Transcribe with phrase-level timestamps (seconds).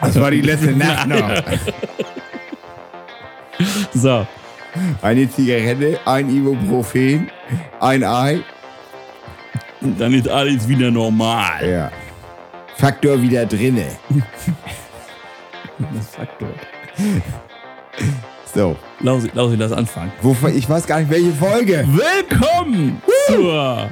[0.00, 1.30] Das war die letzte Nacht noch.
[3.94, 4.26] So,
[5.00, 7.30] Eine Zigarette, ein Ibuprofen,
[7.80, 8.40] ein Ei.
[9.80, 11.68] dann ist alles wieder normal.
[11.70, 11.92] Ja.
[12.76, 13.86] Faktor wieder drinne.
[15.78, 16.48] Das Faktor.
[18.52, 18.76] So.
[19.00, 20.12] Lausi, Lausi, lass anfangen.
[20.22, 21.86] Wovon, ich weiß gar nicht, welche Folge.
[21.86, 23.88] Willkommen zur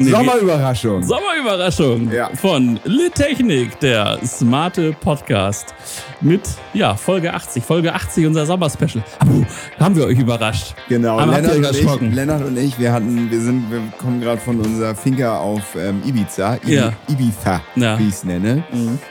[0.00, 1.02] Nee, Sommerüberraschung.
[1.02, 2.30] Sommerüberraschung Ja.
[2.34, 5.74] von Littechnik, der smarte Podcast
[6.20, 7.64] mit ja, Folge 80.
[7.64, 9.02] Folge 80 unser Sommerspecial.
[9.80, 10.74] Haben wir euch überrascht.
[10.88, 12.14] Genau, Lennart euch und, ich?
[12.14, 16.00] Lennart und ich, wir hatten, wir sind, wir kommen gerade von unserer Finca auf ähm,
[16.06, 16.92] Ibiza, Ibi, Ja.
[17.08, 17.98] Ibiza, Ja.
[17.98, 18.62] wie ich es nenne.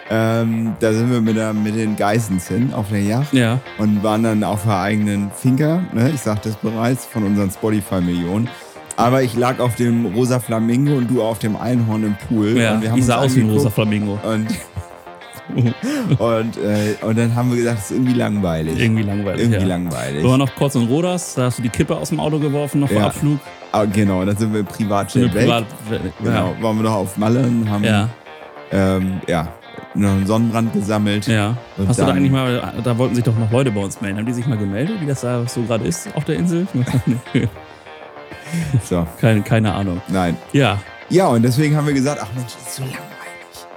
[0.10, 4.04] Ähm, da sind wir mit, der, mit den Geissens hin auf der Yacht Ja, und
[4.04, 5.82] waren dann auf der eigenen Finca.
[5.91, 6.12] Ne?
[6.13, 8.48] Ich sagte es bereits, von unseren Spotify-Millionen.
[8.98, 12.58] Aber ich lag auf dem rosa Flamingo und du auf dem Einhorn im Pool.
[12.58, 12.74] ja.
[12.74, 14.20] und wir haben ich sah aus wie ein rosa Flamingo.
[14.24, 14.48] Und,
[16.20, 18.77] und, äh, und dann haben wir gesagt, das ist irgendwie langweilig.
[18.80, 19.41] Irgendwie langweilig.
[19.41, 19.68] Irgendwie ja.
[19.68, 20.24] langweilig.
[20.24, 22.82] Wir waren noch kurz in Rodas, da hast du die Kippe aus dem Auto geworfen,
[22.82, 23.08] noch vor Ja.
[23.08, 23.40] Abflug.
[23.71, 25.43] Ah, genau, dann sind wir im Privatjet Sind wir weg.
[25.43, 25.66] privat,
[26.24, 28.10] Genau, waren wir noch auf Malle und haben Ja,
[28.71, 29.48] ähm, ja,
[29.93, 31.27] noch einen Sonnenbrand gesammelt.
[31.27, 31.55] ja.
[31.77, 34.18] Und Hast du da eigentlich mal, da wollten sich doch noch Leute bei uns melden.
[34.18, 36.66] Haben die sich mal gemeldet, wie das da so gerade ist auf der Insel?
[38.84, 40.01] So, keine, keine Ahnung.
[40.07, 40.37] nein.
[40.53, 43.07] Ja, Ja, und deswegen haben wir gesagt, ach Mensch, ist so langweilig.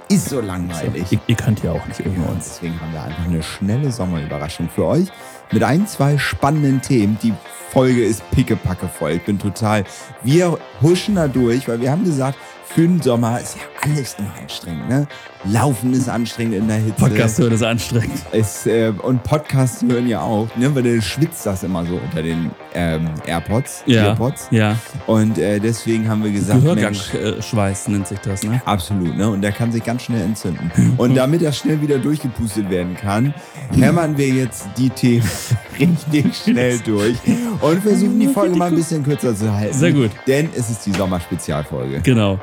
[0.09, 1.11] Ist so langweilig.
[1.11, 2.49] ihr, ihr könnt ja auch nicht ohne uns.
[2.49, 5.07] Deswegen haben wir einfach eine schnelle Sommerüberraschung für euch
[5.51, 7.17] mit ein, zwei spannenden Themen.
[7.23, 7.33] Die
[7.71, 9.11] Folge ist pickepacke voll.
[9.11, 9.85] Ich bin total.
[10.23, 14.33] Wir huschen da durch, weil wir haben gesagt, für den Sommer ist ja alles immer
[14.41, 14.89] anstrengend.
[14.89, 15.07] Ne?
[15.45, 16.93] Laufen ist anstrengend in der Hitze.
[16.93, 18.19] Podcast hören ist anstrengend.
[18.31, 20.73] Ist, äh, und Podcasts hören ja auch, ne?
[20.73, 23.83] weil du schwitzt das immer so unter den ähm, AirPods.
[23.85, 24.07] Ja.
[24.07, 24.47] Earpods.
[24.51, 24.77] Ja,
[25.07, 28.61] Und äh, deswegen haben wir gesagt, Gehörgangschweiß nennt sich das, ne?
[28.65, 29.29] Absolut, ne?
[29.29, 30.71] Und der kann sich ganz schnell entzünden.
[30.97, 33.33] Und damit er schnell wieder durchgepustet werden kann,
[33.71, 35.29] hämmern wir jetzt die Themen
[35.79, 37.17] richtig schnell durch
[37.61, 39.77] und versuchen die Folge mal ein bisschen kürzer zu halten.
[39.77, 40.11] Sehr gut.
[40.27, 42.01] Denn es ist die Sommerspezialfolge.
[42.01, 42.39] Genau.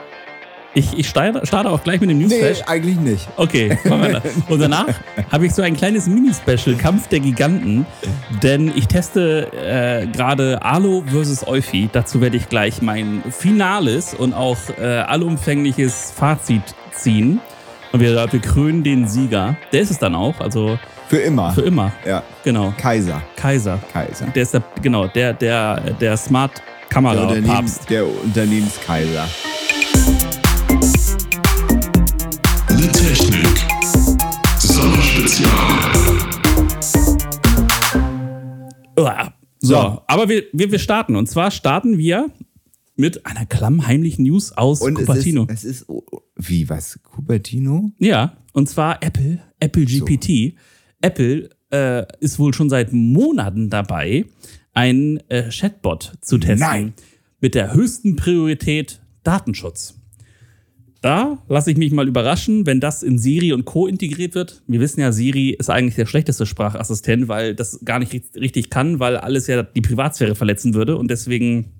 [0.78, 2.62] Ich, ich starte, starte auch gleich mit dem Nee, Newsflash.
[2.68, 3.26] eigentlich nicht.
[3.36, 4.22] Okay, machen wir das.
[4.48, 4.86] Und danach
[5.32, 7.84] habe ich so ein kleines Mini-Special, Kampf der Giganten.
[8.44, 11.48] Denn ich teste äh, gerade Alo vs.
[11.48, 11.88] Euphi.
[11.92, 16.62] Dazu werde ich gleich mein finales und auch äh, allumfängliches Fazit
[16.92, 17.40] ziehen.
[17.90, 19.56] Und wir, wir krönen den Sieger.
[19.72, 20.78] Der ist es dann auch, also
[21.08, 21.50] Für immer.
[21.52, 21.90] für immer.
[22.06, 22.22] ja.
[22.44, 22.72] Genau.
[22.78, 23.20] Kaiser.
[23.34, 23.80] Kaiser.
[23.92, 24.26] Kaiser.
[24.26, 27.36] Der ist der, genau, der, der, der Der, Smart-Kamera-Papst.
[27.36, 29.26] Unternehmens, der Unternehmenskaiser.
[32.80, 33.66] Littechnik.
[34.58, 35.50] Sommerspezial.
[38.98, 39.32] Uah.
[39.60, 40.02] So, So.
[40.06, 41.16] aber wir, wir, wir starten.
[41.16, 42.30] Und zwar starten wir
[42.96, 45.46] mit einer klammheimlichen News aus Und Cupertino.
[45.48, 45.90] es ist, es ist,
[46.36, 47.00] wie, was?
[47.02, 47.90] Cupertino?
[47.98, 50.54] Ja, und zwar Apple, Apple GPT.
[51.00, 54.24] Apple äh, ist wohl schon seit Monaten dabei,
[54.72, 56.60] einen äh, Chatbot zu testen.
[56.60, 56.92] Nein.
[57.40, 59.97] Mit der höchsten Priorität Datenschutz.
[61.00, 63.86] Da lasse ich mich mal überraschen, wenn das in Siri und Co.
[63.86, 64.62] integriert wird.
[64.66, 68.68] Wir wissen ja, Siri ist eigentlich der schlechteste Sprachassistent, weil das gar nicht richt- richtig
[68.68, 70.96] kann, weil alles ja die Privatsphäre verletzen würde.
[70.96, 71.72] Und deswegen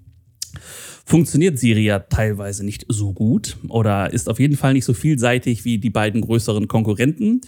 [1.05, 5.65] funktioniert Siri ja teilweise nicht so gut oder ist auf jeden Fall nicht so vielseitig
[5.65, 7.41] wie die beiden größeren Konkurrenten.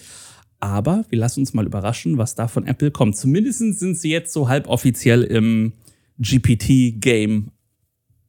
[0.58, 3.16] Aber wir lassen uns mal überraschen, was da von Apple kommt.
[3.16, 5.72] Zumindest sind sie jetzt so halboffiziell im
[6.18, 7.52] GPT-Game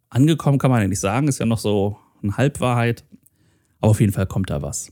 [0.09, 1.28] angekommen, kann man ja nicht sagen.
[1.28, 3.03] Ist ja noch so eine Halbwahrheit.
[3.81, 4.91] Aber auf jeden Fall kommt da was.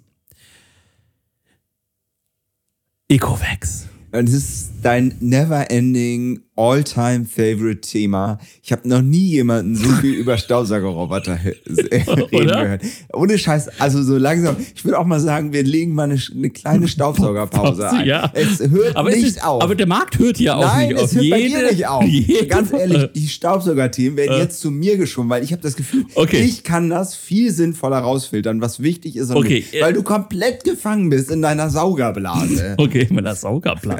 [3.07, 3.87] Ecovax.
[4.11, 8.39] Es ist dein never-ending, all-time favorite Thema.
[8.63, 12.63] Ich habe noch nie jemanden so viel über Staubsaugerroboter reden Oder?
[12.63, 12.81] gehört.
[13.13, 14.55] Ohne Scheiß, also so langsam.
[14.75, 18.07] Ich würde auch mal sagen, wir legen mal eine, eine kleine Staubsaugerpause ein.
[18.07, 18.31] Ja.
[18.33, 19.61] Es hört Aber, nicht ist, auf.
[19.61, 21.03] aber der Markt hört ja auch Nein, nicht auf.
[21.05, 22.03] es hört jede, bei dir nicht auf.
[22.03, 26.05] Jede Ganz ehrlich, die Staubsaugerthemen werden jetzt zu mir geschoben, weil ich habe das Gefühl,
[26.15, 26.41] Okay.
[26.41, 29.29] ich kann das viel sinnvoller rausfiltern, was wichtig ist.
[29.31, 29.75] Okay, nicht.
[29.75, 32.73] äh, weil du komplett gefangen bist in deiner Saugerblase.
[32.77, 33.35] Okay, mit der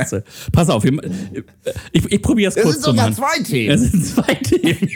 [0.07, 0.23] Saugerplatze.
[0.51, 3.15] Pass auf, ich, ich probiere es Das kurz sind zu sogar machen.
[3.15, 3.77] zwei Es Themen.
[3.77, 4.89] sind zwei Themen.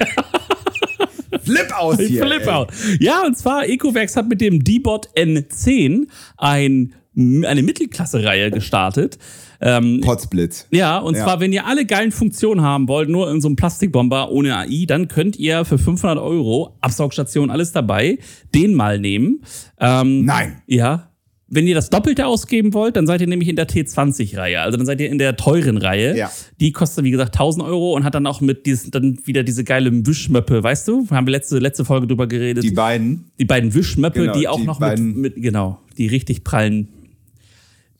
[1.43, 2.25] Flip aus hier.
[2.25, 2.69] Flip out.
[2.99, 6.07] Ja, und zwar Ecovax hat mit dem D-Bot N10
[6.37, 9.17] ein, eine Mittelklasse-Reihe gestartet.
[9.65, 10.67] Ähm, Potsblitz.
[10.71, 11.23] ja, und Ja.
[11.23, 14.85] zwar, wenn ihr alle geilen Funktionen haben wollt, nur in so einem Plastikbomber ohne AI,
[14.85, 18.19] dann könnt ihr für 500 Euro, Absaugstation, alles dabei,
[18.53, 19.41] den mal nehmen.
[19.79, 20.61] Ähm, Nein.
[20.67, 21.09] Ja,
[21.53, 24.61] wenn ihr das Doppelte ausgeben wollt, dann seid ihr nämlich in der T20-Reihe.
[24.61, 26.17] Also dann seid ihr in der teuren Reihe.
[26.17, 26.31] Ja.
[26.59, 29.63] Die kostet, wie gesagt, 1000 Euro und hat dann auch mit dieses, dann wieder diese
[29.63, 31.07] geile Wischmöppe, weißt du?
[31.11, 32.63] Haben wir letzte, letzte Folge drüber geredet.
[32.63, 33.25] Die beiden.
[33.39, 36.87] Die beiden Wischmöppe, Genau, die auch die noch mit, mit, genau, die richtig prallen,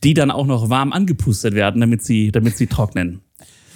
[0.04, 3.22] die dann auch noch warm angepustet werden, damit sie, damit sie trocknen.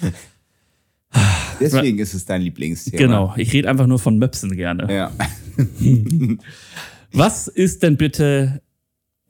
[1.60, 2.96] Deswegen ist es dein Lieblingsthema.
[2.98, 4.92] Genau, ich rede einfach nur von Möpsen gerne.
[4.92, 5.12] Ja.
[7.12, 8.60] Was ist denn bitte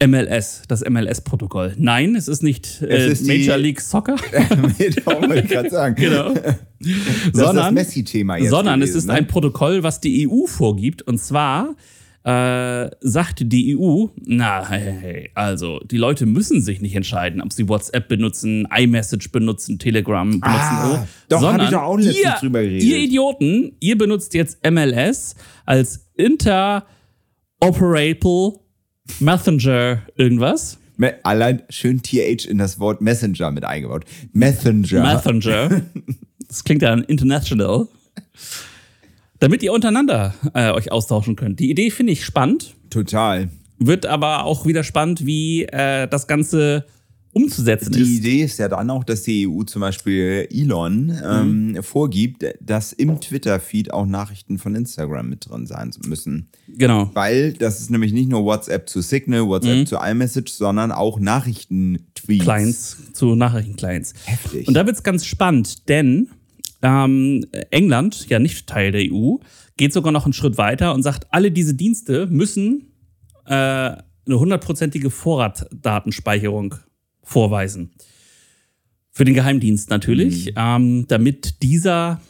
[0.07, 1.75] MLS, das MLS-Protokoll?
[1.77, 4.15] Nein, es ist nicht äh, Es ist Major League Soccer,
[4.79, 5.95] Genau, wollte ich gerade sagen.
[5.97, 6.35] genau.
[6.35, 8.51] Das ist das sondern, Messi-Thema jetzt.
[8.51, 9.15] sondern es gewesen, ist ne?
[9.15, 11.03] ein Protokoll, was die EU vorgibt.
[11.03, 11.75] Und zwar
[12.25, 17.53] äh, sagt die EU, na, hey, hey, also die Leute müssen sich nicht entscheiden, ob
[17.53, 20.49] sie WhatsApp benutzen, iMessage benutzen, Telegram benutzen.
[20.53, 22.85] Ah, oder- doch, hab sondern ich doch auch letztens ihr, drüber geredet.
[22.85, 25.35] Ihr Idioten, ihr benutzt jetzt MLS
[25.67, 28.61] als Interoperable
[29.21, 30.79] Messenger irgendwas.
[30.97, 34.05] Me- Allein schön TH in das Wort Messenger mit eingebaut.
[34.33, 35.03] Messenger.
[35.15, 35.83] Messenger.
[36.49, 37.89] Das klingt ja international.
[39.39, 41.61] Damit ihr untereinander äh, euch austauschen könnt.
[41.61, 43.51] Die Idee finde ich spannend, Total.
[43.79, 46.87] wird aber auch wieder spannend, wie äh, das Ganze
[47.33, 48.09] umzusetzen Die ist.
[48.09, 51.83] Idee ist ja dann auch, dass die EU zum Beispiel Elon ähm, Mhm.
[51.83, 56.49] vorgibt, dass im Twitter-Feed auch Nachrichten von Instagram mit drin sein müssen.
[56.69, 57.11] Genau.
[57.15, 59.87] Weil das ist nämlich nicht nur WhatsApp zu Signal, WhatsApp Mhm.
[59.87, 62.45] zu iMessage, sondern auch Nachrichten-Tweets.
[62.45, 64.15] Clients zu Nachrichtenclients.
[64.25, 64.67] Heftig.
[64.69, 66.29] Und da wird es ganz spannend, denn
[66.83, 69.37] ähm, England, ja nicht Teil der EU,
[69.77, 72.93] geht sogar noch einen Schritt weiter und sagt, alle diese Dienste müssen
[73.47, 76.75] äh, eine hundertprozentige Vorratdatenspeicherung
[77.29, 77.91] vorweisen.
[79.11, 82.21] Für den Geheimdienst natürlich, ähm, damit dieser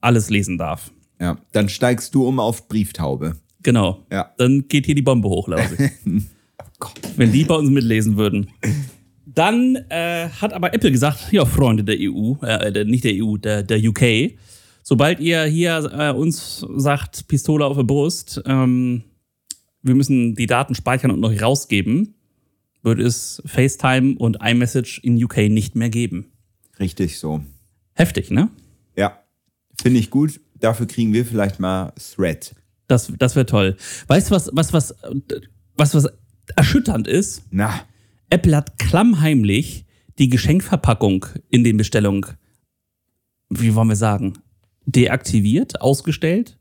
[0.00, 0.90] alles lesen darf.
[1.20, 3.36] ja, dann steigst du um auf Brieftaube.
[3.62, 4.04] Genau.
[4.10, 4.32] Ja.
[4.38, 6.22] Dann geht hier die Bombe hoch, glaube ich.
[7.16, 8.48] Wenn die bei uns mitlesen würden.
[9.26, 13.36] Dann äh, hat aber Apple gesagt, ja, Freunde der EU, äh, der- nicht der EU,
[13.36, 14.32] der, der UK,
[14.82, 19.04] sobald ihr hier äh, uns sagt, Pistole auf der Brust, ähm,
[19.82, 22.14] wir müssen die Daten speichern und noch rausgeben,
[22.82, 26.32] wird es FaceTime und iMessage in UK nicht mehr geben.
[26.78, 27.42] Richtig so.
[27.94, 28.50] Heftig, ne?
[28.96, 29.22] Ja,
[29.80, 30.40] finde ich gut.
[30.58, 32.54] Dafür kriegen wir vielleicht mal Thread.
[32.88, 33.76] Das, das wäre toll.
[34.06, 34.94] Weißt du, was, was, was,
[35.76, 36.12] was, was
[36.56, 37.42] erschütternd ist?
[37.50, 37.86] Na,
[38.30, 39.84] Apple hat klammheimlich
[40.18, 42.26] die Geschenkverpackung in den Bestellungen,
[43.50, 44.34] wie wollen wir sagen,
[44.86, 46.58] deaktiviert, ausgestellt,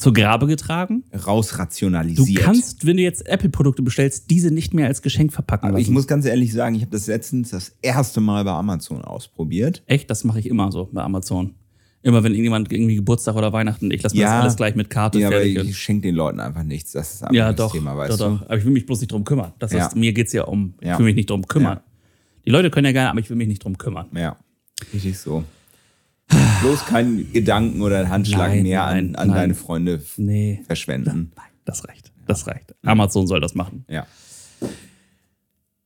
[0.00, 1.04] zur Grabe getragen.
[1.12, 2.42] Du rausrationalisiert.
[2.42, 5.94] kannst, wenn du jetzt Apple-Produkte bestellst, diese nicht mehr als Geschenk verpacken Aber ich lassen.
[5.94, 9.82] muss ganz ehrlich sagen, ich habe das letztens das erste Mal bei Amazon ausprobiert.
[9.86, 11.54] Echt, das mache ich immer so bei Amazon.
[12.02, 14.36] Immer wenn irgendjemand irgendwie Geburtstag oder Weihnachten, ich lasse mir Ja.
[14.36, 16.92] das alles gleich mit Karte Ja, aber ich schenke den Leuten einfach nichts.
[16.92, 18.38] Das ist einfach ja, das doch, Thema, doch, weißt doch.
[18.38, 18.44] du?
[18.46, 19.52] Aber ich will mich bloß nicht drum kümmern.
[19.58, 19.86] Das Ja.
[19.86, 20.98] ist, mir geht's ja um, ich Ja.
[20.98, 21.76] will mich nicht drum kümmern.
[21.76, 21.84] Ja.
[22.46, 24.06] Die Leute können ja gerne, aber ich will mich nicht drum kümmern.
[24.14, 24.36] Ja,
[24.94, 25.44] richtig so.
[26.62, 29.36] Bloß keinen Gedanken oder einen Handschlag Nein, mehr an, nein, an nein.
[29.36, 30.62] deine Freunde Nee.
[30.66, 31.32] verschwenden.
[31.36, 32.12] Nein, das reicht.
[32.26, 32.74] Das reicht.
[32.84, 33.84] Amazon soll das machen.
[33.88, 34.06] Ja.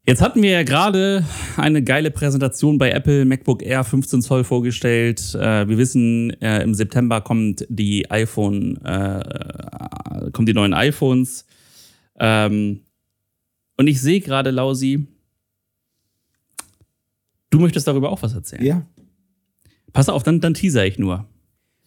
[0.06, 1.25] Jetzt hatten wir ja gerade
[1.56, 5.35] eine geile Präsentation bei Apple MacBook Air 15 Zoll vorgestellt.
[5.35, 11.46] Äh, wir wissen, äh, im September kommt die iPhone, äh, kommen die neuen iPhones.
[12.20, 12.81] Ähm,
[13.79, 15.06] und ich sehe gerade, Lausi,
[17.49, 18.62] du möchtest darüber auch was erzählen.
[18.64, 18.82] Ja.
[19.94, 21.26] Pass auf, dann, dann teaser ich nur.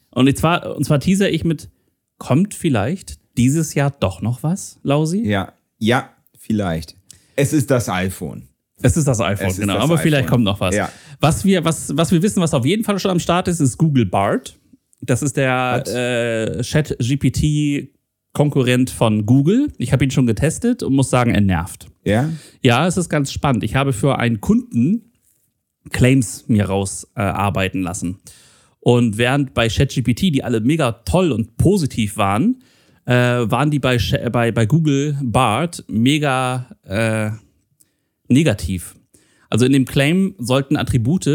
[0.09, 1.69] Und zwar, und zwar teaser ich mit,
[2.17, 5.21] kommt vielleicht dieses Jahr doch noch was, Lausi?
[5.23, 5.53] Ja.
[5.77, 6.09] Ja,
[6.39, 6.95] vielleicht.
[7.35, 8.47] Es ist das iPhone.
[8.81, 9.75] Es ist das iPhone, ist genau.
[9.75, 10.37] das aber vielleicht iPhone.
[10.37, 10.75] kommt noch was.
[10.75, 10.91] Ja.
[11.19, 13.77] Was, wir, was, was wir wissen, was auf jeden Fall schon am Start ist, ist
[13.77, 14.57] Google Bart.
[15.01, 19.73] Das ist der äh, Chat-GPT-Konkurrent von Google.
[19.77, 21.87] Ich habe ihn schon getestet und muss sagen, er nervt.
[22.05, 22.29] Ja?
[22.61, 23.63] Ja, es ist ganz spannend.
[23.63, 25.11] Ich habe für einen Kunden
[25.89, 28.19] Claims mir rausarbeiten äh, lassen.
[28.79, 32.63] Und während bei ChatGPT, die alle mega toll und positiv waren,
[33.05, 33.97] äh, waren die bei,
[34.31, 37.31] bei, bei Google Bart mega äh,
[38.27, 38.95] negativ.
[39.49, 41.27] Also in dem Claim sollten Attribute,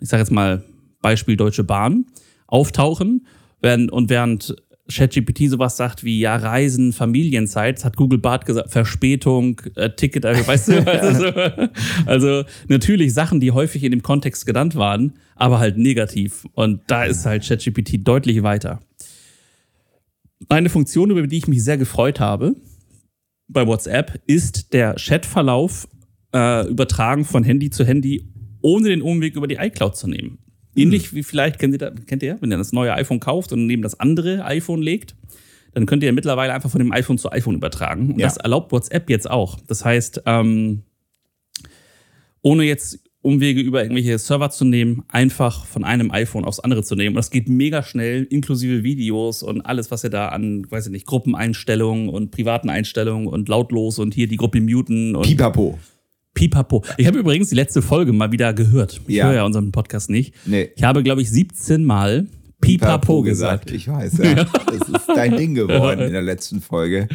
[0.00, 0.64] ich sage jetzt mal
[1.00, 2.06] Beispiel Deutsche Bahn,
[2.46, 3.26] auftauchen.
[3.60, 4.56] Während, und während
[4.90, 10.46] ChatGPT sowas sagt wie ja, Reisen, Familienzeit, hat Google Bart gesagt, Verspätung, äh, Ticket, also,
[10.46, 10.78] weißt du?
[10.86, 11.32] Also, so,
[12.06, 16.46] also natürlich Sachen, die häufig in dem Kontext genannt waren, aber halt negativ.
[16.54, 18.80] Und da ist halt ChatGPT deutlich weiter.
[20.48, 22.56] Eine Funktion, über die ich mich sehr gefreut habe
[23.48, 25.88] bei WhatsApp, ist der Chatverlauf
[26.34, 28.24] äh, übertragen von Handy zu Handy,
[28.62, 30.38] ohne den Umweg über die iCloud zu nehmen.
[30.78, 33.66] Ähnlich wie vielleicht, kennt ihr, das, kennt ihr, wenn ihr das neue iPhone kauft und
[33.66, 35.14] neben das andere iPhone legt,
[35.74, 38.12] dann könnt ihr mittlerweile einfach von dem iPhone zu iPhone übertragen.
[38.14, 38.26] Und Ja.
[38.26, 39.58] das erlaubt WhatsApp jetzt auch.
[39.66, 40.82] Das heißt, ähm,
[42.42, 46.94] ohne jetzt Umwege über irgendwelche Server zu nehmen, einfach von einem iPhone aufs andere zu
[46.94, 47.10] nehmen.
[47.10, 50.92] Und das geht mega schnell, inklusive Videos und alles, was ihr da an, weiß ich
[50.92, 55.78] nicht, Gruppeneinstellungen und privaten Einstellungen und lautlos und hier die Gruppe muten und Pipapo.
[56.34, 56.84] Pipapo.
[56.96, 59.00] Ich habe übrigens die letzte Folge mal wieder gehört.
[59.08, 59.26] Ich Ja.
[59.26, 60.34] höre ja unseren Podcast nicht.
[60.46, 60.70] Nee.
[60.76, 62.26] Ich habe, glaube ich, 17 Mal
[62.60, 63.70] Pipapo, gesagt.
[63.70, 64.34] Ich weiß, ja.
[64.44, 67.08] Das ist dein Ding geworden in der letzten Folge.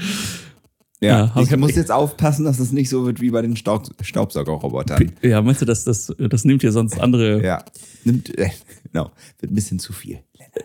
[1.01, 3.87] Ja, Ja, ich muss jetzt aufpassen, dass es nicht so wird wie bei den Staub
[4.01, 5.11] Staubsaugerrobotern.
[5.21, 7.63] Ja, meinst du, das, das, das nimmt hier sonst andere Ja,
[8.05, 8.49] nimmt, äh,
[8.89, 10.19] genau, wird ein bisschen zu viel.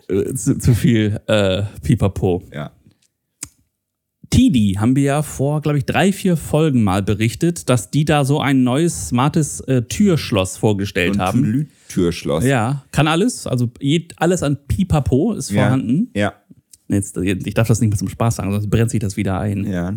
[0.09, 2.45] äh, zu, zu viel äh, Pipapo?
[2.53, 2.71] Ja.
[4.31, 8.25] Tidi haben wir ja vor, glaube ich, drei, vier Folgen mal berichtet, dass die da
[8.25, 11.43] so ein neues smartes äh, Türschloss vorgestellt Und haben.
[11.43, 12.45] Glühtürschloss.
[12.45, 13.47] Ja, kann alles.
[13.47, 13.71] Also
[14.17, 15.63] alles an Pipapo ist Ja.
[15.65, 16.11] vorhanden.
[16.15, 16.35] Ja,
[16.91, 19.65] Jetzt, ich darf das nicht mehr zum Spaß sagen, sonst brennt sich das wieder ein.
[19.71, 19.95] ja.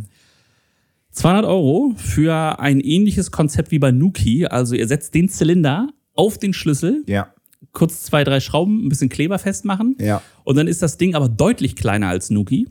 [1.11, 4.45] 200 Euro für ein ähnliches Konzept wie bei Nuki.
[4.45, 7.33] Also ihr setzt den Zylinder auf den Schlüssel, Ja,
[7.73, 9.95] kurz zwei, drei Schrauben, ein bisschen Kleber festmachen.
[9.99, 10.21] ja.
[10.45, 12.67] Und dann ist das Ding aber deutlich kleiner als Nuki.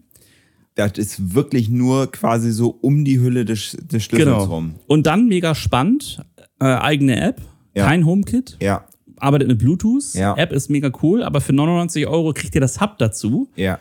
[0.88, 4.44] Das ist wirklich nur quasi so um die Hülle des, des Schlüssels Genau.
[4.44, 4.74] rum.
[4.86, 6.20] Und dann mega spannend,
[6.60, 7.40] äh, eigene App,
[7.74, 7.86] Ja.
[7.86, 8.84] kein HomeKit, Ja,
[9.16, 10.14] arbeitet mit Bluetooth.
[10.14, 10.34] Ja.
[10.36, 13.48] App ist mega cool, aber für 99 Euro kriegt ihr das Hub dazu.
[13.56, 13.78] ja,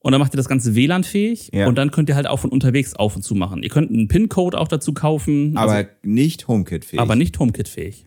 [0.00, 1.50] Und dann macht ihr das Ganze WLAN-fähig.
[1.52, 1.66] Ja.
[1.66, 3.62] Und dann könnt ihr halt auch von unterwegs auf und zu machen.
[3.62, 5.56] Ihr könnt einen PIN-Code auch dazu kaufen.
[5.56, 7.00] aber also, nicht HomeKit-fähig.
[7.00, 8.06] aber nicht HomeKit-fähig.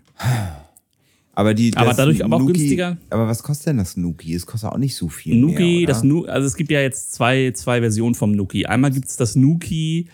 [1.41, 2.97] Aber, die, aber dadurch aber auch Nuki- günstiger.
[3.09, 4.33] Aber was kostet denn das Nuki?
[4.33, 6.03] Es kostet auch nicht so viel Nuki, mehr, das?
[6.03, 8.65] Nu also es gibt ja jetzt zwei, zwei Versionen vom Nuki.
[8.65, 10.07] Einmal gibt es das Nuki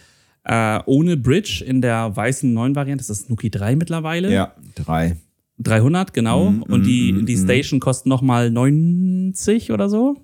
[0.47, 3.03] äh, ohne Bridge in der weißen neuen Variante.
[3.03, 4.33] Das ist das Nuki 3 mittlerweile.
[4.33, 5.17] Ja, drei.
[5.59, 6.51] 300, genau.
[6.51, 7.43] Mhm, und die, mhm, die mhm.
[7.43, 10.15] Station kostet nochmal 90 oder so.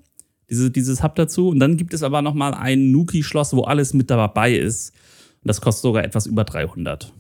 [0.50, 1.50] Diese, dieses Hub dazu.
[1.50, 4.94] Und dann gibt es aber nochmal ein Nuki-Schloss, wo alles mit dabei ist.
[5.42, 7.12] Und das kostet sogar etwas über 300.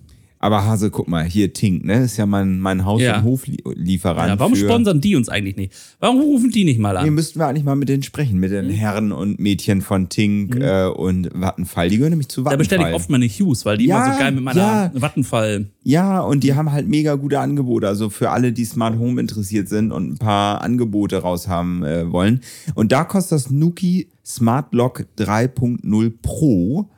[0.43, 2.03] Aber Hase, guck mal, hier Tink, ne?
[2.03, 3.19] Ist ja mein, mein Haus- Ja.
[3.19, 4.27] und Hoflieferant.
[4.29, 5.73] Ja, warum für, sponsern die uns eigentlich nicht?
[6.01, 7.09] Warum rufen die nicht mal an?
[7.13, 8.55] müssten wir eigentlich mal mit denen sprechen, mit Mhm.
[8.55, 11.87] den Herren und Mädchen von Tink äh, und Vattenfall.
[11.89, 12.57] Die gehören nämlich zu Da Vattenfall.
[12.57, 14.91] bestelle ich oft meine Hughes, weil die Ja, immer so geil mit meiner ja.
[14.95, 15.67] Wattenfall.
[15.83, 17.87] Ja, und die haben halt mega gute Angebote.
[17.87, 22.11] Also für alle, die Smart Home interessiert sind und ein paar Angebote raus haben äh,
[22.11, 22.41] wollen.
[22.75, 26.89] Und da kostet das Nuki Smart Lock 3.0 Pro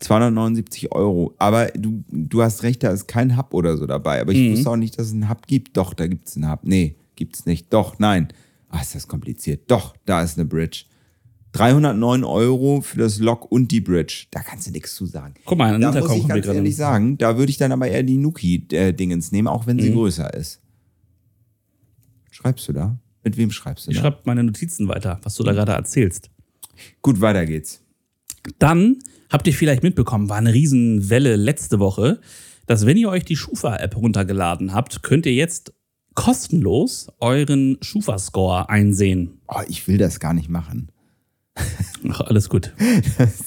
[0.00, 1.34] 279 Euro.
[1.38, 4.20] Aber du, du hast recht, da ist kein Hub oder so dabei.
[4.20, 4.52] Aber ich Mhm.
[4.52, 5.76] wusste auch nicht, dass es einen Hub gibt.
[5.76, 6.60] Doch, da gibt es einen Hub.
[6.64, 7.72] Nee, gibt's nicht.
[7.72, 8.28] Doch, nein.
[8.70, 9.70] Ah, ist das kompliziert.
[9.70, 10.84] Doch, da ist eine Bridge.
[11.52, 14.26] 309 Euro für das Lock und die Bridge.
[14.30, 15.34] Da kannst du nichts zu sagen.
[15.44, 18.16] Guck mal, Da muss ich ganz ehrlich sagen, da würde ich dann aber eher die
[18.18, 19.80] Nuki-Dingens nehmen, auch wenn Mhm.
[19.80, 20.60] sie größer ist.
[22.30, 22.96] Schreibst du da?
[23.24, 24.02] Mit wem schreibst du Ich da?
[24.04, 26.30] schreibe meine Notizen weiter, was du da gerade erzählst.
[27.02, 27.79] Gut, weiter geht's.
[28.58, 28.96] Dann
[29.30, 32.20] habt ihr vielleicht mitbekommen, war eine Riesenwelle letzte Woche,
[32.66, 35.72] dass wenn ihr euch die Schufa-App runtergeladen habt, könnt ihr jetzt
[36.14, 39.40] kostenlos euren Schufa-Score einsehen.
[39.48, 40.90] Oh, ich will das gar nicht machen.
[42.08, 42.72] Ach, alles gut.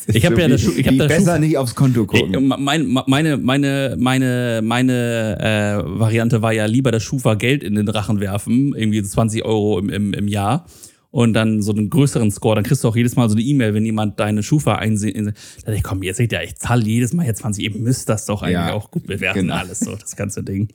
[0.07, 2.47] Ich hab so ja das ich hab das besser Schuf- nicht aufs Konto gucken.
[2.59, 8.19] Mein, meine, meine, meine, meine äh, Variante war ja lieber das Schufa-Geld in den Rachen
[8.19, 10.65] werfen, irgendwie 20 Euro im, im, im Jahr.
[11.13, 13.75] Und dann so einen größeren Score, dann kriegst du auch jedes Mal so eine E-Mail,
[13.75, 15.15] wenn jemand deine Schufa einsieht.
[15.15, 18.09] Da dachte ich, komm, ihr seht ja, ich zahle jedes Mal hier 20, ihr müsst
[18.09, 19.53] das doch eigentlich Ja, auch gut bewerten, genau.
[19.53, 20.69] alles so, das ganze Ding.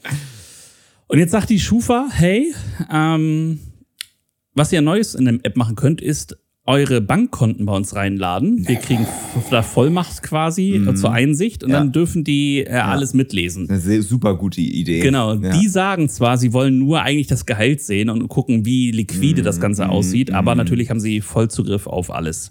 [1.08, 2.54] Und jetzt sagt die Schufa, hey,
[2.88, 3.58] ähm,
[4.54, 8.68] was ihr Neues in der App machen könnt, ist eure Bankkonten bei uns reinladen.
[8.68, 9.06] Wir kriegen
[9.50, 11.72] da Vollmacht quasi äh, zur Einsicht und Mhm.
[11.72, 11.78] Ja.
[11.80, 13.68] dann dürfen die äh, alles mitlesen.
[13.68, 15.00] Eine sehr, super gute Idee.
[15.00, 15.58] Genau, Ja.
[15.58, 19.56] die sagen zwar, sie wollen nur eigentlich das Gehalt sehen und gucken, wie liquide das
[19.56, 22.50] Mhm, Ganze aussieht, aber natürlich haben sie Vollzugriff auf alles.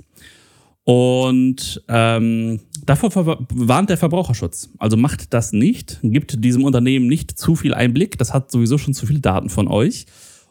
[0.83, 3.11] Und ähm, davor
[3.53, 4.69] warnt der Verbraucherschutz.
[4.77, 8.93] Also macht das nicht, gibt diesem Unternehmen nicht zu viel Einblick, das hat sowieso schon
[8.93, 10.05] zu viele Daten von euch.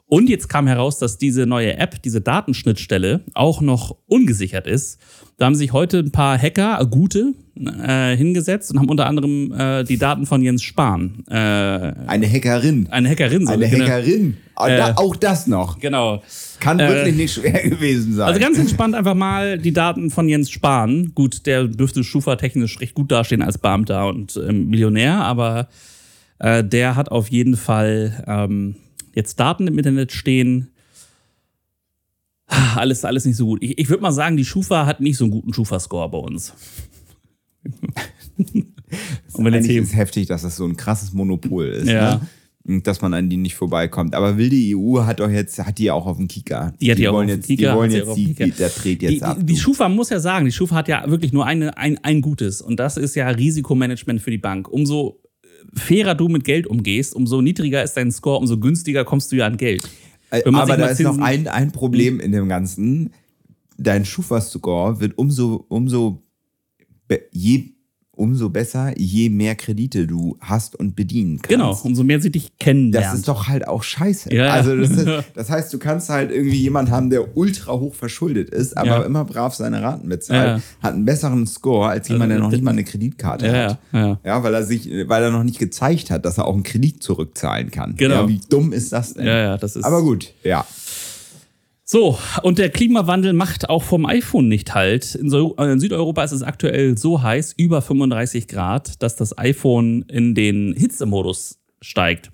[0.08, 5.00] Und jetzt kam heraus, dass diese neue App, diese Datenschnittstelle, auch noch ungesichert ist.
[5.36, 9.52] Da haben sich heute ein paar Hacker, äh, gute, äh, hingesetzt und haben unter anderem
[9.52, 12.86] äh, die Daten von Jens Spahn, äh, Eine Hackerin.
[12.90, 13.84] eine Hackerin, so Eine genau.
[13.84, 14.36] Hackerin.
[14.54, 15.80] Ah, Äh, da, auch das noch.
[15.80, 16.22] Genau.
[16.60, 18.28] Kann äh, wirklich nicht schwer gewesen sein.
[18.28, 21.12] Also ganz entspannt einfach mal die Daten von Jens Spahn.
[21.16, 25.68] Gut, der dürfte Schufa-technisch recht gut dastehen als Beamter und ähm, Millionär, aber
[26.38, 28.76] äh, der hat auf jeden Fall ähm,
[29.16, 30.68] jetzt Daten im Internet stehen.
[32.46, 33.62] Ah, Alles, alles nicht so gut.
[33.62, 36.54] Ich, ich würde mal sagen, die Schufa hat nicht so einen guten Schufa-Score bei uns.
[38.36, 41.88] und wenn jetzt ist heftig, dass das so ein krasses Monopol ist.
[41.88, 42.16] Ja.
[42.16, 42.20] Ne?
[42.82, 44.14] dass man an die nicht vorbeikommt.
[44.16, 46.72] Aber will die EU hat doch jetzt, hat die ja auch auf dem Kika.
[46.80, 48.46] Die hat die auch wollen jetzt, Kika, Die wollen jetzt, die, Kika.
[48.58, 49.36] der dreht jetzt Die, ab.
[49.38, 49.56] die, die.
[49.56, 52.80] Schufa muss ja sagen, die Schufa hat ja wirklich nur eine, ein, ein Gutes und
[52.80, 54.68] das ist ja Risikomanagement für die Bank.
[54.68, 55.20] Umso
[55.74, 59.46] fairer du mit Geld umgehst, umso niedriger ist dein Score, umso günstiger kommst du ja
[59.46, 59.88] an Geld.
[60.44, 63.10] Man Aber da ist noch ein, ein Problem in dem Ganzen.
[63.78, 66.22] Dein Schufa-Score wird umso, umso,
[67.30, 67.75] je,
[68.16, 71.48] umso besser, je mehr Kredite du hast und bedienen kannst.
[71.48, 73.10] Genau, umso mehr sie dich kennenlernen.
[73.10, 74.32] Das ist doch halt auch scheiße.
[74.34, 74.52] Ja, ja.
[74.52, 78.50] Also das, ist, das heißt, du kannst halt irgendwie jemanden haben, der ultra hoch verschuldet
[78.50, 79.02] ist, aber Ja.
[79.02, 82.70] immer brav seine Raten bezahlt, hat einen besseren Score als jemand, der noch nicht mal
[82.70, 83.78] eine Kreditkarte ja, hat.
[83.92, 84.20] ja, ja.
[84.24, 87.02] Ja, weil er sich, weil er noch nicht gezeigt hat, dass er auch einen Kredit
[87.02, 87.94] zurückzahlen kann.
[87.96, 88.22] Genau.
[88.22, 89.26] Ja, wie dumm ist das denn?
[89.26, 89.84] Ja, ja, das ist.
[89.84, 90.64] Aber gut, ja.
[91.88, 95.14] So, und der Klimawandel macht auch vom iPhone nicht halt.
[95.14, 99.38] In, so, äh, in Südeuropa ist es aktuell so heiß, über 35 Grad, dass das
[99.38, 102.32] iPhone in den Hitzemodus steigt.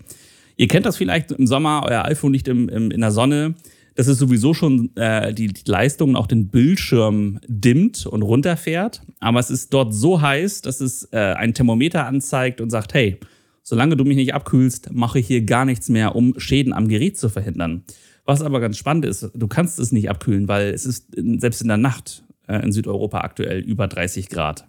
[0.56, 3.54] Ihr kennt das vielleicht im Sommer, euer iPhone liegt im, im, in der Sonne.
[3.94, 9.02] Das ist sowieso schon äh, die, die Leistung auch den Bildschirm dimmt und runterfährt.
[9.20, 13.20] Aber es ist dort so heiß, dass es äh, ein Thermometer anzeigt und sagt, hey,
[13.62, 17.18] solange du mich nicht abkühlst, mache ich hier gar nichts mehr, um Schäden am Gerät
[17.18, 17.84] zu verhindern.
[18.24, 21.68] Was aber ganz spannend ist, du kannst es nicht abkühlen, weil es ist selbst in
[21.68, 24.66] der Nacht äh, in Südeuropa aktuell über 30 Grad.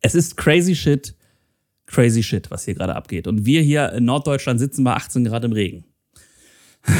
[0.00, 1.14] Es ist crazy shit,
[1.86, 3.26] crazy shit, was hier gerade abgeht.
[3.26, 5.84] Und wir hier in Norddeutschland sitzen bei 18 Grad im Regen.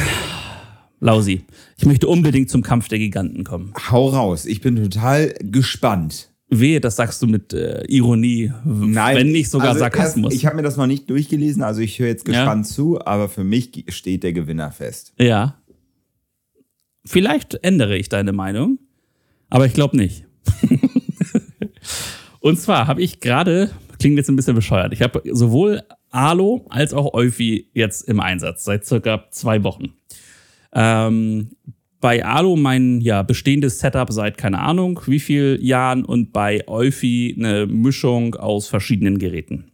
[0.99, 1.45] Lausi,
[1.77, 3.73] ich möchte unbedingt zum Kampf der Giganten kommen.
[3.91, 4.45] Hau raus.
[4.45, 6.31] Ich bin total gespannt.
[6.49, 10.31] Wehe, das sagst du mit äh, Ironie, wenn nicht sogar also Sarkasmus.
[10.31, 12.33] Erst, ich habe mir das noch nicht durchgelesen, also ich höre jetzt Ja.
[12.33, 15.13] gespannt zu, aber für mich steht der Gewinner fest.
[15.19, 15.59] Ja.
[17.03, 18.79] Vielleicht ändere ich deine Meinung,
[19.49, 20.25] aber ich glaube nicht.
[22.39, 26.93] Und zwar habe ich gerade, klingt jetzt ein bisschen bescheuert, ich habe sowohl Alo als
[26.93, 29.93] auch Euphi jetzt im Einsatz, seit circa zwei Wochen.
[30.73, 31.51] Ähm,
[32.05, 37.33] bei Alo mein ja, bestehendes Setup seit keine Ahnung wie viel Jahren und bei Euphi
[37.35, 39.71] eine Mischung aus verschiedenen Geräten.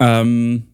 [0.00, 0.64] Ähm,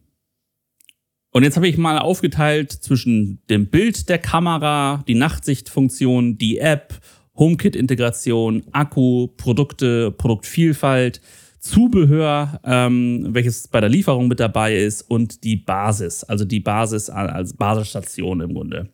[1.33, 6.99] und jetzt habe ich mal aufgeteilt zwischen dem Bild der Kamera, die Nachtsichtfunktion, die App,
[7.37, 11.21] HomeKit-Integration, Akku, Produkte, Produktvielfalt,
[11.59, 17.11] Zubehör, ähm, welches bei der Lieferung mit dabei ist und die Basis, also die Basis
[17.11, 18.89] als Basisstation im Grunde.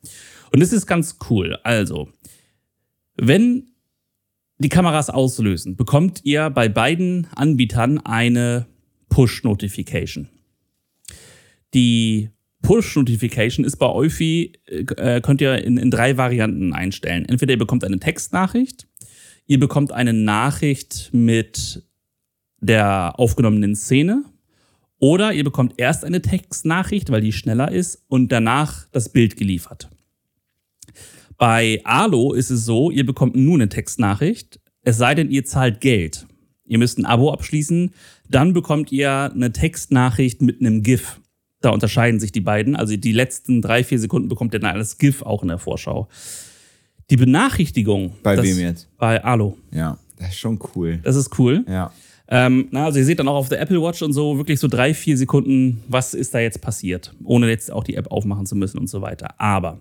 [0.56, 1.58] Und das ist ganz cool.
[1.64, 2.08] Also,
[3.14, 3.72] wenn
[4.56, 8.64] die Kameras auslösen, bekommt ihr bei beiden Anbietern eine
[9.10, 10.30] Push-Notification.
[11.74, 12.30] Die
[12.62, 17.26] Push-Notification ist bei Eufy, äh, könnt ihr in, in drei Varianten einstellen.
[17.26, 18.86] Entweder ihr bekommt eine Textnachricht,
[19.46, 21.82] ihr bekommt eine Nachricht mit
[22.60, 24.24] der aufgenommenen Szene
[24.98, 29.90] oder ihr bekommt erst eine Textnachricht, weil die schneller ist und danach das Bild geliefert.
[31.38, 35.80] Bei Alo ist es so, ihr bekommt nur eine Textnachricht, es sei denn, ihr zahlt
[35.80, 36.26] Geld.
[36.64, 37.92] Ihr müsst ein Abo abschließen,
[38.28, 41.20] dann bekommt ihr eine Textnachricht mit einem GIF.
[41.60, 42.76] Da unterscheiden sich die beiden.
[42.76, 46.08] Also die letzten drei, vier Sekunden bekommt ihr dann als GIF auch in der Vorschau.
[47.10, 48.12] Die Benachrichtigung.
[48.22, 48.88] Bei das- wem jetzt?
[48.98, 49.56] Bei Alo.
[49.72, 50.98] Ja, das ist schon cool.
[51.02, 51.64] Das ist cool.
[51.68, 51.92] Ja.
[52.28, 54.66] Ähm, na, also ihr seht dann auch auf der Apple Watch und so wirklich so
[54.66, 58.56] drei, vier Sekunden, was ist da jetzt passiert, ohne jetzt auch die App aufmachen zu
[58.56, 59.40] müssen und so weiter.
[59.40, 59.78] Aber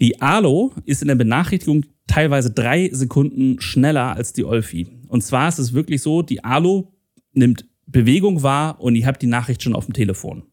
[0.00, 4.86] die Alo ist in der Benachrichtigung teilweise drei Sekunden schneller als die Olfi.
[5.08, 6.92] Und zwar ist es wirklich so, die Alo
[7.32, 10.44] nimmt Bewegung wahr und ihr habt die Nachricht schon auf dem Telefon.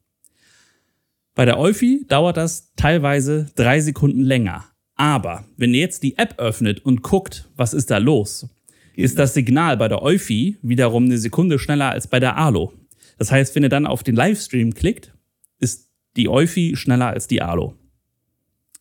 [1.36, 4.66] Bei der Euphi dauert das teilweise drei Sekunden länger.
[4.96, 8.48] Aber wenn ihr jetzt die App öffnet und guckt, was ist da los,
[8.96, 12.74] ist das Signal bei der Euphi wiederum eine Sekunde schneller als bei der Alo.
[13.18, 15.14] Das heißt, wenn ihr dann auf den Livestream klickt,
[15.60, 17.76] ist die Euphi schneller als die Alo.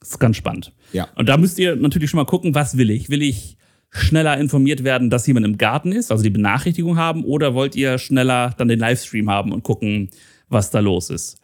[0.03, 0.73] Ist ganz spannend.
[0.93, 1.09] Ja.
[1.15, 3.09] Und da müsst ihr natürlich schon mal gucken, was will ich?
[3.09, 3.57] Will ich
[3.91, 7.99] schneller informiert werden, dass jemand im Garten ist, also die Benachrichtigung haben, oder wollt ihr
[7.99, 10.11] schneller dann den Livestream haben und gucken,
[10.49, 11.41] was da los ist?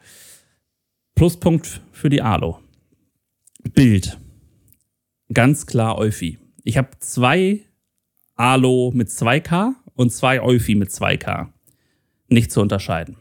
[1.15, 2.59] Pluspunkt für die Alo.
[3.73, 4.19] Bild.
[5.31, 6.39] Ganz klar Euphi.
[6.63, 7.61] Ich habe zwei
[8.35, 11.49] Alo mit 2K und zwei Euphi mit 2K.
[12.29, 13.17] Nicht zu unterscheiden.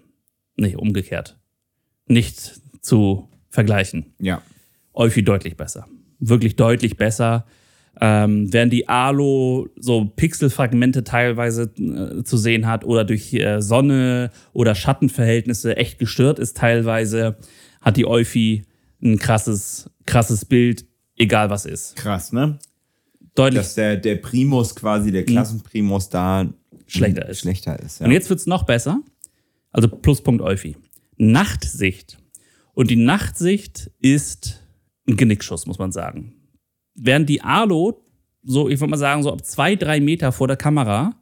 [0.57, 1.39] Nicht umgekehrt.
[2.07, 4.15] Nicht zu vergleichen.
[4.19, 4.43] Ja.
[4.99, 5.87] Euphi deutlich besser.
[6.19, 7.47] Wirklich deutlich besser.
[8.01, 14.31] Ähm, während die Alo so Pixelfragmente teilweise äh, zu sehen hat oder durch äh, Sonne
[14.53, 17.37] oder Schattenverhältnisse echt gestört ist teilweise,
[17.81, 18.65] hat die Euphi
[19.03, 20.85] ein krasses, krasses Bild,
[21.17, 21.97] egal was ist.
[21.97, 22.59] Krass, ne?
[23.35, 26.49] Deutlich Dass der, der Primus quasi, der Klassenprimus da
[26.87, 27.41] Schlechter ist.
[27.41, 28.07] Schlechter ist ja.
[28.07, 29.01] Und jetzt wird's noch besser.
[29.71, 30.77] Also Pluspunkt Euphi.
[31.17, 32.19] Nachtsicht.
[32.75, 34.61] Und die Nachtsicht ist
[35.09, 36.35] ein Genickschuss, muss man sagen.
[36.95, 38.05] Während die Alo,
[38.43, 41.17] so, ich würde mal sagen, so ab zwei, drei Meter vor der Kamera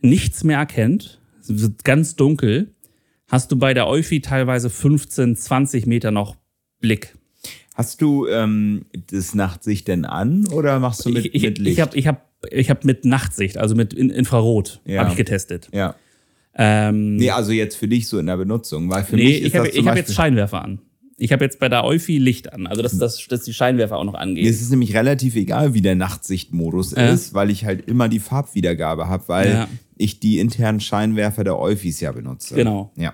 [0.00, 2.74] nichts mehr erkennt, es wird ganz dunkel,
[3.28, 6.36] hast du bei der Euphi teilweise 15, 20 Meter noch
[6.80, 7.16] Blick.
[7.74, 11.78] Hast du ähm, das Nachtsicht denn an oder machst du mit, ich ich, mit Licht?
[11.78, 15.00] ich habe ich hab, ich hab mit Nachtsicht, also mit In- Infrarot, Ja.
[15.00, 15.68] habe ich getestet.
[15.72, 15.94] ja.
[16.52, 19.46] Ähm, Nee, also jetzt für dich so in der Benutzung, weil für nee, mich ist
[19.48, 20.80] ich habe das zum ich hab Beispiel, jetzt Scheinwerfer an.
[21.22, 24.04] Ich habe jetzt bei der Euphi Licht an, also dass, dass, dass die Scheinwerfer auch
[24.04, 24.44] noch angehen.
[24.44, 27.10] Mir ist es nämlich relativ egal, wie der Nachtsichtmodus Ja.
[27.12, 29.68] ist, weil ich halt immer die Farbwiedergabe habe, weil Ja.
[29.98, 32.54] ich die internen Scheinwerfer der Eufis ja benutze.
[32.54, 32.90] Genau.
[32.96, 33.12] Ja.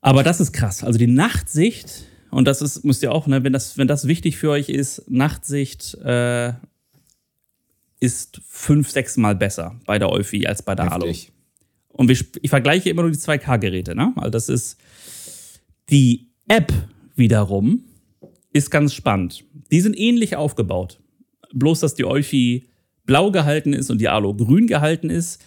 [0.00, 0.84] Aber das ist krass.
[0.84, 4.36] Also die Nachtsicht, und das ist, müsst ihr auch, ne, wenn das, wenn das wichtig
[4.38, 6.52] für euch ist, Nachtsicht äh,
[7.98, 11.06] ist fünf, sechs Mal besser bei der Euphi als bei der Alu.
[11.08, 11.32] Heftig.
[11.88, 13.94] Und wir, ich vergleiche immer nur die 2K-Geräte.
[13.96, 14.12] Ne?
[14.16, 14.78] Also das ist
[15.90, 16.72] die App
[17.20, 17.84] wiederum
[18.52, 19.44] ist ganz spannend.
[19.70, 21.00] Die sind ähnlich aufgebaut.
[21.52, 22.66] Bloß, dass die Euphi
[23.06, 25.40] blau gehalten ist und die Alu grün gehalten ist,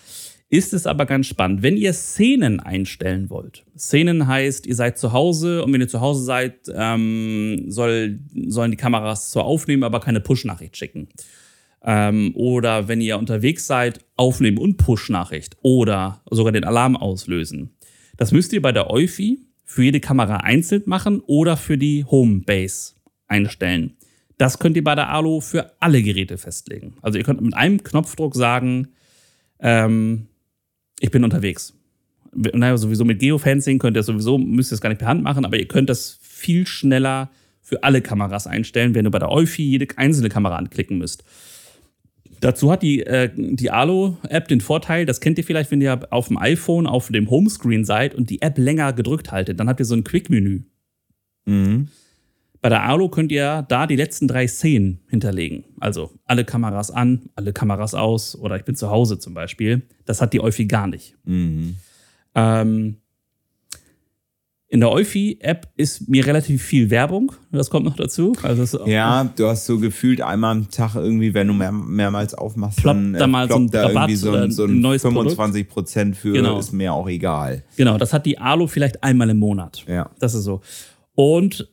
[0.49, 1.63] ist es aber ganz spannend.
[1.63, 5.99] Wenn ihr Szenen einstellen wollt, Szenen heißt, ihr seid zu Hause und wenn ihr zu
[5.99, 11.09] Hause seid, ähm, soll, sollen die Kameras zwar aufnehmen, aber keine Push-Nachricht schicken.
[11.83, 17.75] Ähm, oder wenn ihr unterwegs seid, aufnehmen und Push-Nachricht oder sogar den Alarm auslösen.
[18.17, 22.93] Das müsst ihr bei der Euphi für jede Kamera einzeln machen oder für die Homebase
[23.27, 23.97] einstellen.
[24.37, 26.95] Das könnt ihr bei der Alu für alle Geräte festlegen.
[27.01, 28.89] Also ihr könnt mit einem Knopfdruck sagen,
[29.59, 30.27] ähm,
[30.99, 31.73] ich bin unterwegs.
[32.33, 35.45] Naja, sowieso mit Geofencing könnt ihr sowieso, müsst ihr es gar nicht per Hand machen,
[35.45, 37.29] aber ihr könnt das viel schneller
[37.61, 41.23] für alle Kameras einstellen, wenn ihr bei der Euphi jede einzelne Kamera anklicken müsst.
[42.43, 46.27] Dazu hat die, äh, die Alo-App den Vorteil, das kennt ihr vielleicht, wenn ihr auf
[46.27, 49.85] dem iPhone auf dem Homescreen seid und die App länger gedrückt haltet, dann habt ihr
[49.85, 50.63] so ein Quick-Menü.
[51.45, 51.87] Mhm.
[52.59, 55.63] Bei der Alo könnt ihr da die letzten drei Szenen hinterlegen.
[55.79, 59.83] Also alle Kameras an, alle Kameras aus oder ich bin zu Hause zum Beispiel.
[60.03, 61.15] Das hat die Euphi gar nicht.
[61.23, 61.77] Mhm.
[62.35, 62.97] Ähm,
[64.73, 67.31] in der Euphi-App ist mir relativ viel Werbung.
[67.51, 68.33] Das kommt noch dazu.
[68.41, 72.79] Also Ja, du hast so gefühlt einmal am Tag irgendwie, wenn du mehr, mehrmals aufmachst,
[72.79, 75.67] Ploppt dann da mal so ein da Rabatt irgendwie so ein, so ein neues 25
[75.67, 76.57] Prozent für Genau.
[76.57, 77.61] ist mir auch egal.
[77.77, 79.85] Genau, das hat die Alo vielleicht einmal im Monat.
[79.87, 80.09] Ja.
[80.17, 80.61] Das ist so.
[81.13, 81.71] Und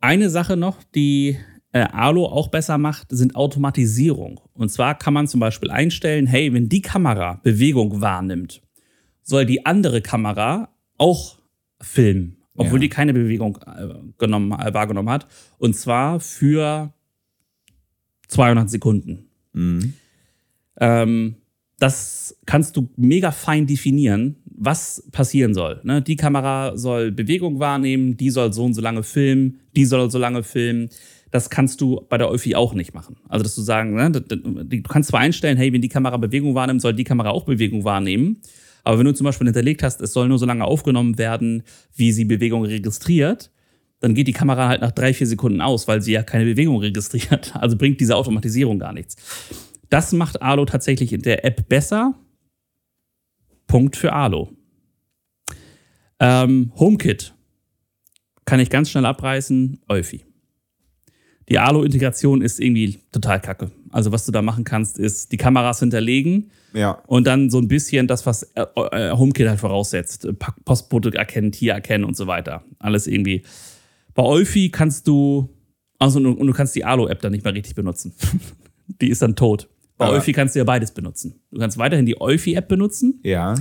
[0.00, 1.36] eine Sache noch, die
[1.70, 4.40] äh, Alo auch besser macht, sind Automatisierung.
[4.54, 8.60] Und zwar kann man zum Beispiel einstellen, hey, wenn die Kamera Bewegung wahrnimmt,
[9.22, 11.38] soll die andere Kamera auch
[11.80, 12.82] filmen, obwohl Ja.
[12.82, 15.26] die keine Bewegung äh, genommen, äh, wahrgenommen hat.
[15.58, 16.92] Und zwar für
[18.28, 19.28] 200 Sekunden.
[19.52, 19.94] Mhm.
[20.80, 21.36] Ähm,
[21.78, 25.80] das kannst du mega fein definieren, was passieren soll.
[25.82, 26.02] Ne?
[26.02, 30.18] Die Kamera soll Bewegung wahrnehmen, die soll so und so lange filmen, die soll so
[30.18, 30.90] lange filmen.
[31.30, 33.16] Das kannst du bei der Euphi auch nicht machen.
[33.28, 36.82] Also, dass du sagen, ne, du kannst zwar einstellen, hey, wenn die Kamera Bewegung wahrnimmt,
[36.82, 38.38] soll die Kamera auch Bewegung wahrnehmen.
[38.84, 41.62] Aber wenn du zum Beispiel hinterlegt hast, es soll nur so lange aufgenommen werden,
[41.94, 43.50] wie sie Bewegung registriert,
[44.00, 46.78] dann geht die Kamera halt nach drei, vier Sekunden aus, weil sie ja keine Bewegung
[46.78, 47.52] registriert.
[47.60, 49.16] Also bringt diese Automatisierung gar nichts.
[49.90, 52.14] Das macht Alo tatsächlich in der App besser.
[53.66, 54.50] Punkt für Alo.
[56.18, 57.34] Ähm, HomeKit
[58.44, 59.80] kann ich ganz schnell abreißen.
[59.88, 60.24] Euphi.
[61.48, 63.70] Die Alo-Integration ist irgendwie total kacke.
[63.90, 67.02] Also was du da machen kannst, ist die Kameras hinterlegen Ja.
[67.06, 70.24] und dann so ein bisschen das, was äh, äh, HomeKit halt voraussetzt.
[70.24, 70.32] Äh,
[70.64, 72.62] Postbote erkennen, Tier erkennen und so weiter.
[72.78, 73.42] Alles irgendwie.
[74.14, 75.48] Bei Euphi kannst du,
[75.98, 78.12] also und du kannst die Alo-App dann nicht mehr richtig benutzen.
[79.00, 79.68] die ist dann tot.
[79.98, 81.40] Bei Aber- Euphi kannst du ja beides benutzen.
[81.50, 83.20] Du kannst weiterhin die Euphi-App benutzen.
[83.22, 83.54] Ja.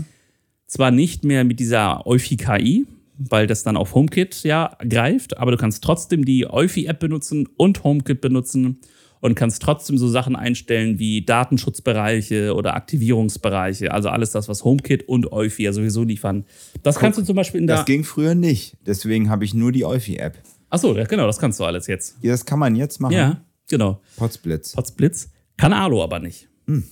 [0.68, 2.86] Zwar nicht mehr mit dieser Euphi-KI,
[3.18, 7.84] weil das dann auf HomeKit ja greift, aber du kannst trotzdem die Euphi-App benutzen und
[7.84, 8.80] HomeKit benutzen
[9.22, 15.08] und kannst trotzdem so Sachen einstellen wie Datenschutzbereiche oder Aktivierungsbereiche, also alles das, was HomeKit
[15.08, 16.46] und Euphi ja sowieso liefern.
[16.84, 17.78] Das kannst du zum Beispiel in der.
[17.78, 18.78] Das ging früher nicht.
[18.86, 20.38] Deswegen habe ich nur die Euphi-App.
[20.70, 22.18] Achso, genau, das kannst du alles jetzt.
[22.22, 23.14] Ja, das kann man jetzt machen.
[23.14, 24.02] Ja, genau.
[24.18, 24.74] Potsblitz.
[24.74, 25.30] Potzblitz.
[25.58, 26.48] Kann Alo aber nicht.
[26.68, 26.84] Hm.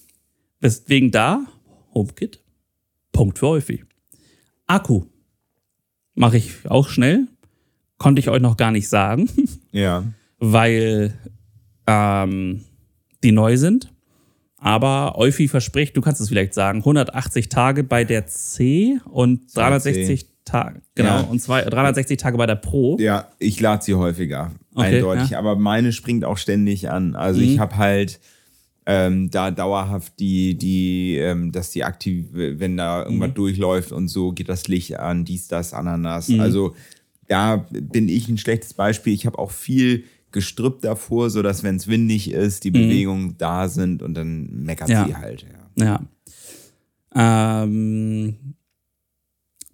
[0.60, 1.46] Weswegen da
[1.94, 2.42] HomeKit.
[3.12, 3.84] Punkt für Euphi.
[4.66, 5.06] Akku.
[6.16, 7.28] Mache ich auch schnell.
[7.98, 9.30] Konnte ich euch noch gar nicht sagen,
[9.72, 10.04] Ja.
[10.40, 11.18] weil
[11.88, 12.62] ähm,
[13.24, 13.92] die neu sind.
[14.60, 20.26] Aber Euphi verspricht, du kannst es vielleicht sagen, 180 Tage bei der C und 360
[20.46, 21.20] Tage, genau, Ja.
[21.22, 22.98] und zwei, 360 Tage bei der Pro.
[23.00, 24.52] Ja, ich lade sie häufiger.
[24.74, 25.30] Okay, eindeutig.
[25.32, 25.40] ja.
[25.40, 27.16] Aber meine springt auch ständig an.
[27.16, 27.60] Also ich Mhm.
[27.60, 28.20] habe halt
[28.90, 33.34] ähm, da dauerhaft die, die, ähm, dass die aktiv, wenn da irgendwas Mhm.
[33.34, 36.30] durchläuft und so, geht das Licht an, dies, das, Ananas.
[36.30, 36.40] Mhm.
[36.40, 36.74] Also
[37.28, 39.12] da bin ich ein schlechtes Beispiel.
[39.14, 44.02] Ich habe auch viel Gestrüpp davor, sodass, wenn es windig ist, die Bewegungen da sind
[44.04, 44.94] und dann meckert Mhm.
[44.94, 45.06] Ja.
[45.06, 45.46] sie halt.
[45.78, 45.86] Ja.
[47.16, 47.64] Ja.
[47.64, 48.36] Ähm,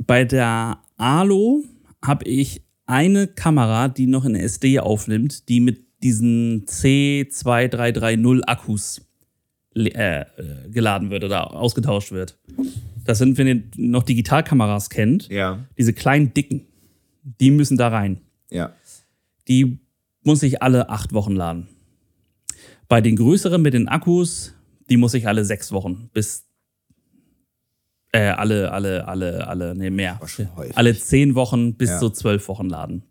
[0.06, 1.64] bei der Alo
[2.04, 9.02] habe ich eine Kamera, die noch in SD aufnimmt, die mit diesen C2330 Akkus
[9.76, 9.90] äh,
[10.22, 10.26] äh,
[10.70, 12.38] geladen wird oder ausgetauscht wird.
[13.06, 16.66] Das sind, wenn ihr noch Digitalkameras kennt, Ja, diese kleinen dicken,
[17.40, 18.22] die müssen da rein.
[18.52, 18.74] ja.
[19.50, 19.80] Die
[20.24, 21.68] muss ich alle acht Wochen laden.
[22.88, 24.54] Bei den größeren mit den Akkus,
[24.90, 26.46] die muss ich alle sechs Wochen bis
[28.12, 30.20] äh, alle, alle, alle, alle, nee, mehr.
[30.76, 32.00] Alle zehn Wochen bis Ja.
[32.00, 33.04] zu zwölf Wochen laden.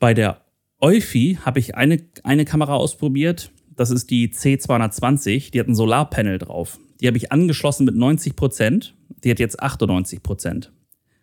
[0.00, 0.40] Bei der
[0.80, 3.52] Eufy habe ich eine, eine Kamera ausprobiert.
[3.76, 5.52] Das ist die C220.
[5.52, 6.80] Die hat ein Solarpanel drauf.
[7.00, 8.96] Die habe ich angeschlossen mit 90 Prozent.
[9.22, 10.72] Die hat jetzt 98 Prozent.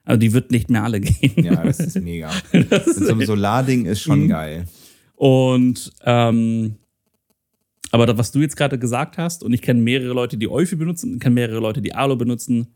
[0.06, 1.44] Also die wird nicht mehr alle gehen.
[1.44, 2.32] Ja, das ist mega.
[2.52, 4.30] Mit so einem Solarding ist schon Mhm.
[4.30, 4.66] geil.
[5.16, 6.76] Und ähm,
[7.92, 10.76] aber das, was du jetzt gerade gesagt hast, und ich kenne mehrere Leute, die Eufy
[10.76, 12.68] benutzen, ich kenne mehrere Leute, die Alo benutzen,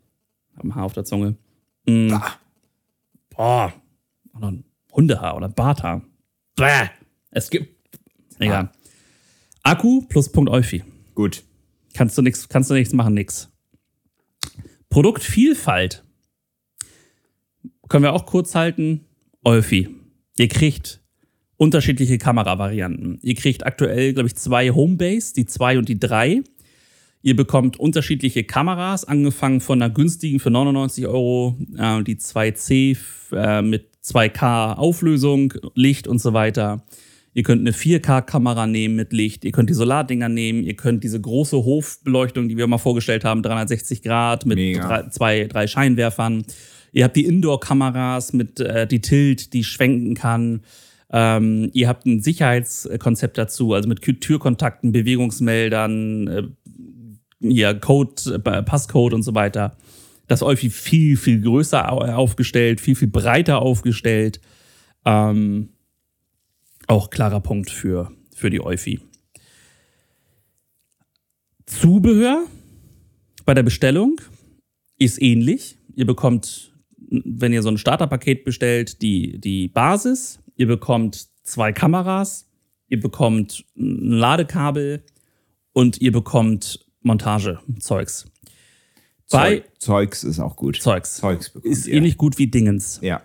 [0.57, 1.35] haben ein Haar auf der Zunge.
[1.85, 2.11] Mm.
[2.13, 2.31] Ah.
[3.29, 3.73] Boah.
[4.35, 6.01] Oder ein Hundehaar oder ein Barthaar.
[6.55, 6.87] Bäh.
[7.31, 7.75] Es gibt.
[8.39, 8.71] Egal.
[9.63, 10.83] Akku plus Punkt Eufy.
[11.15, 11.43] Gut.
[11.93, 13.49] Kannst du nichts, kannst du nichts machen, nix.
[14.89, 16.02] Produktvielfalt.
[17.89, 19.05] Können wir auch kurz halten.
[19.43, 19.89] Eufy.
[20.37, 21.01] Ihr kriegt
[21.57, 23.19] unterschiedliche Kameravarianten.
[23.21, 26.43] Ihr kriegt aktuell, glaube ich, zwei Homebase, die 2 und die 3.
[27.21, 32.97] Ihr bekommt unterschiedliche Kameras, angefangen von einer günstigen für 99 Euro, äh, die 2C
[33.31, 36.83] äh, mit 2K Auflösung, Licht und so weiter.
[37.33, 39.45] Ihr könnt eine 4K-Kamera nehmen mit Licht.
[39.45, 40.63] Ihr könnt die Solardinger nehmen.
[40.63, 45.45] Ihr könnt diese große Hofbeleuchtung, die wir mal vorgestellt haben, 360 Grad mit drei, zwei,
[45.45, 46.43] drei Scheinwerfern.
[46.93, 50.61] Ihr habt die Indoor-Kameras mit äh, die Tilt, die schwenken kann.
[51.11, 56.43] Ähm, ihr habt ein Sicherheitskonzept dazu, also mit Türkontakten, Bewegungsmeldern, äh,
[57.41, 59.75] hier Code, äh, Passcode und so weiter.
[60.27, 64.39] Das Eufy viel, viel größer au- aufgestellt, viel, viel breiter aufgestellt.
[65.03, 65.69] Ähm,
[66.87, 68.99] auch klarer Punkt für, für die Eufy.
[71.65, 72.45] Zubehör
[73.45, 74.19] bei der Bestellung
[74.97, 75.77] ist ähnlich.
[75.95, 76.72] Ihr bekommt,
[77.25, 80.39] wenn ihr so ein Starterpaket bestellt, die, die Basis.
[80.55, 82.47] Ihr bekommt zwei Kameras.
[82.87, 85.03] Ihr bekommt ein Ladekabel
[85.73, 88.25] und ihr bekommt Montagezeugs.
[89.31, 90.81] Bei Zeug, Zeugs ist auch gut.
[90.81, 91.15] Zeugs.
[91.15, 91.95] Zeugs bekommt Ist ihr.
[91.95, 92.99] ähnlich gut wie Dingens.
[93.01, 93.21] Ja.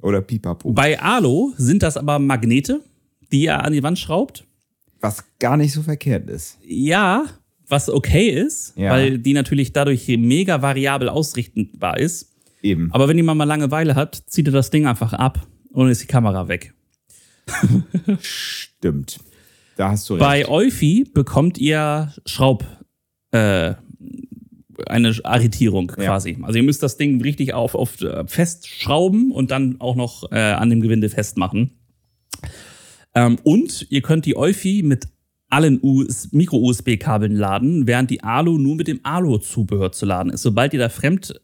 [0.00, 0.72] Oder Pipapo.
[0.72, 2.80] Bei Alo sind das aber Magnete,
[3.32, 4.44] die ihr an die Wand schraubt.
[5.00, 6.58] Was gar nicht so verkehrt ist.
[6.64, 7.24] Ja,
[7.66, 8.90] was okay ist, Ja.
[8.90, 12.30] weil die natürlich dadurch mega variabel ausrichtbar ist.
[12.64, 12.90] Eben.
[12.92, 16.06] Aber wenn jemand mal Langeweile hat, zieht er das Ding einfach ab und ist die
[16.06, 16.72] Kamera weg.
[18.20, 19.18] Stimmt.
[19.76, 20.20] Da hast du recht.
[20.20, 22.64] Bei Eufy bekommt ihr Schraub,
[23.32, 23.74] äh,
[24.86, 26.06] eine Arretierung Ja.
[26.06, 26.38] quasi.
[26.42, 30.38] Also ihr müsst das Ding richtig auf, auf äh, festschrauben und dann auch noch äh,
[30.38, 31.72] an dem Gewinde festmachen.
[33.14, 35.06] Ähm, und ihr könnt die Eufy mit
[35.50, 40.42] allen US Micro-USB-Kabeln laden, während die Alu nur mit dem Alu-Zubehör zu laden ist.
[40.42, 41.40] Sobald ihr da Fremdkabel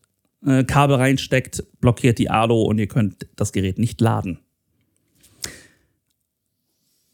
[0.46, 4.38] äh, Kabel reinsteckt, blockiert die Alu und ihr könnt das Gerät nicht laden.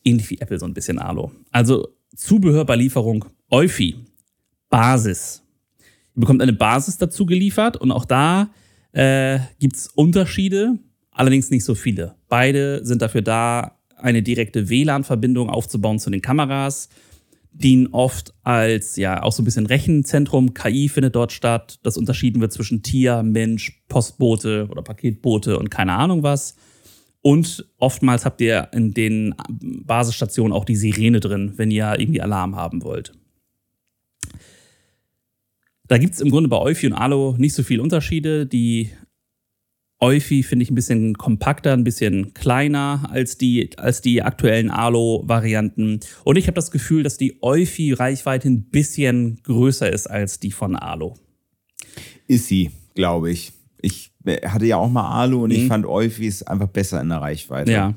[0.05, 1.31] Ähnlich wie Apple so ein bisschen Alu.
[1.51, 3.97] Also Zubehör bei Lieferung Eufy.
[4.69, 5.43] Basis.
[6.15, 8.51] Ihr bekommt eine Basis dazu geliefert und auch da
[8.93, 10.79] äh, gibt es Unterschiede,
[11.11, 12.17] allerdings nicht so viele.
[12.29, 16.89] Beide sind dafür da, eine direkte WLAN-Verbindung aufzubauen zu den Kameras,
[17.59, 20.55] dienen oft als, ja, auch so ein bisschen Rechenzentrum.
[20.55, 21.79] KI findet dort statt.
[21.83, 26.57] Das unterschieden wird zwischen Tier, Mensch, Postbote oder Paketbote und keine Ahnung was.
[27.23, 32.55] Und oftmals habt ihr in den Basisstationen auch die Sirene drin, wenn ihr irgendwie Alarm
[32.55, 33.13] haben wollt.
[35.89, 38.47] Da gibt es im Grunde bei Eufy und Alo nicht so viele Unterschiede.
[38.47, 38.91] Die
[39.99, 46.01] Eufy finde ich ein bisschen kompakter, ein bisschen kleiner als die, als die aktuellen Alo-Varianten.
[46.25, 50.77] Und ich habe das Gefühl, dass die Eufy-Reichweite ein bisschen größer ist als die von
[50.77, 51.17] Alo.
[52.27, 53.53] Ist sie, glaube ich.
[53.81, 54.13] Ich
[54.45, 55.69] hatte ja auch mal Alu und ich Mhm.
[55.69, 57.73] fand Eufy ist einfach besser in der Reichweite.
[57.73, 57.95] Ja.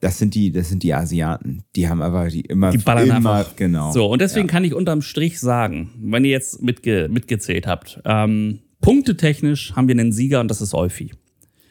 [0.00, 1.62] Das sind die, das sind die Asiaten.
[1.74, 3.90] Die haben aber die immer, Die ballern immer genau.
[3.90, 8.60] So, und deswegen kann ich unterm Strich sagen, wenn ihr jetzt mitge mitgezählt habt, ähm,
[8.80, 11.12] punktetechnisch haben wir einen Sieger und das ist Eufy.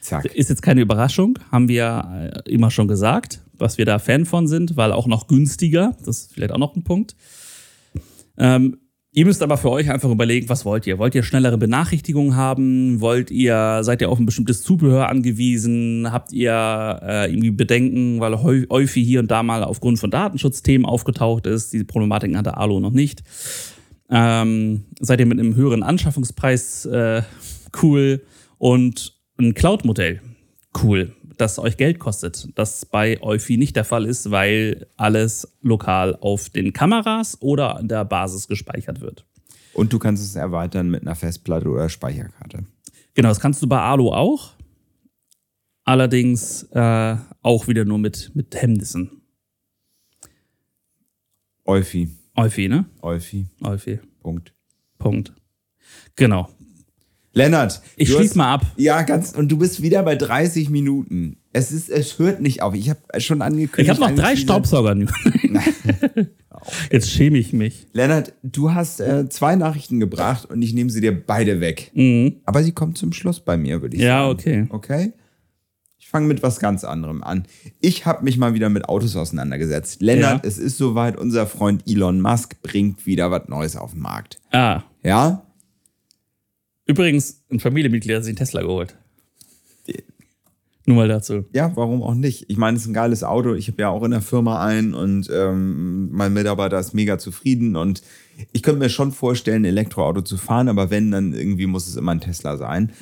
[0.00, 0.24] Zack.
[0.26, 3.42] Ist jetzt keine Überraschung, haben wir äh, immer schon gesagt.
[3.58, 5.96] was wir da Fan von sind, weil auch noch günstiger.
[6.04, 7.16] Das ist vielleicht auch noch ein Punkt.
[8.38, 8.78] Ähm,
[9.10, 10.98] Ihr müsst aber für euch einfach überlegen, was wollt ihr?
[10.98, 13.00] Wollt ihr schnellere Benachrichtigungen haben?
[13.00, 16.12] Wollt ihr, seid ihr auf ein bestimmtes Zubehör angewiesen?
[16.12, 21.46] Habt ihr äh, irgendwie Bedenken, weil häufig hier und da mal aufgrund von Datenschutzthemen aufgetaucht
[21.46, 21.72] ist?
[21.72, 23.22] Diese Problematiken hatte Alu noch nicht.
[24.10, 27.22] Ähm, seid ihr mit einem höheren Anschaffungspreis äh,
[27.82, 28.22] cool
[28.58, 30.20] und ein Cloud-Modell
[30.82, 31.14] cool?
[31.40, 32.48] das euch Geld kostet.
[32.56, 37.88] Das bei Eufy nicht der Fall ist, weil alles lokal auf den Kameras oder an
[37.88, 39.24] der Basis gespeichert wird.
[39.72, 42.64] Und du kannst es erweitern mit einer Festplatte oder Speicherkarte.
[43.14, 44.52] Genau, das kannst du bei Alu auch.
[45.84, 49.22] Allerdings äh, auch wieder nur mit, mit Hemmnissen.
[51.64, 52.17] Eufy.
[52.38, 52.84] Eufy, ne?
[53.02, 53.46] Eufy.
[53.64, 53.98] Eufy.
[54.22, 54.54] Punkt.
[54.98, 55.32] Punkt.
[56.14, 56.48] Genau.
[57.32, 57.82] Lennart.
[57.96, 58.66] Ich schließ mal ab.
[58.76, 59.32] Ja, ganz.
[59.32, 61.38] Und du bist wieder bei 30 Minuten.
[61.52, 62.74] Es ist, es hört nicht auf.
[62.74, 63.78] Ich habe schon angekündigt.
[63.80, 64.94] Ich habe noch drei Staubsauger.
[66.92, 67.88] Jetzt schäme ich mich.
[67.92, 71.90] Lennart, du hast äh, zwei Nachrichten gebracht und ich nehme sie dir beide weg.
[71.94, 72.36] Mhm.
[72.44, 74.30] Aber sie kommen zum Schluss bei mir, würde ich ja, sagen.
[74.30, 74.66] okay.
[74.70, 75.12] Okay?
[76.08, 77.44] Ich fange mit was ganz anderem an.
[77.82, 80.00] Ich habe mich mal wieder mit Autos auseinandergesetzt.
[80.00, 80.48] Lennart, Ja.
[80.48, 84.40] es ist soweit, unser Freund Elon Musk bringt wieder was Neues auf den Markt.
[84.50, 85.42] Ah, Ja?
[86.86, 88.96] übrigens, ein Familienmitglied hat sich einen Tesla geholt.
[90.88, 91.44] Nur mal dazu.
[91.52, 92.46] Ja, warum auch nicht?
[92.48, 93.52] Ich meine, es ist ein geiles Auto.
[93.52, 97.76] Ich habe ja auch in der Firma ein und ähm, mein Mitarbeiter ist mega zufrieden
[97.76, 98.00] und
[98.52, 101.96] ich könnte mir schon vorstellen, ein Elektroauto zu fahren, aber wenn, dann irgendwie muss es
[101.96, 102.92] immer ein Tesla sein.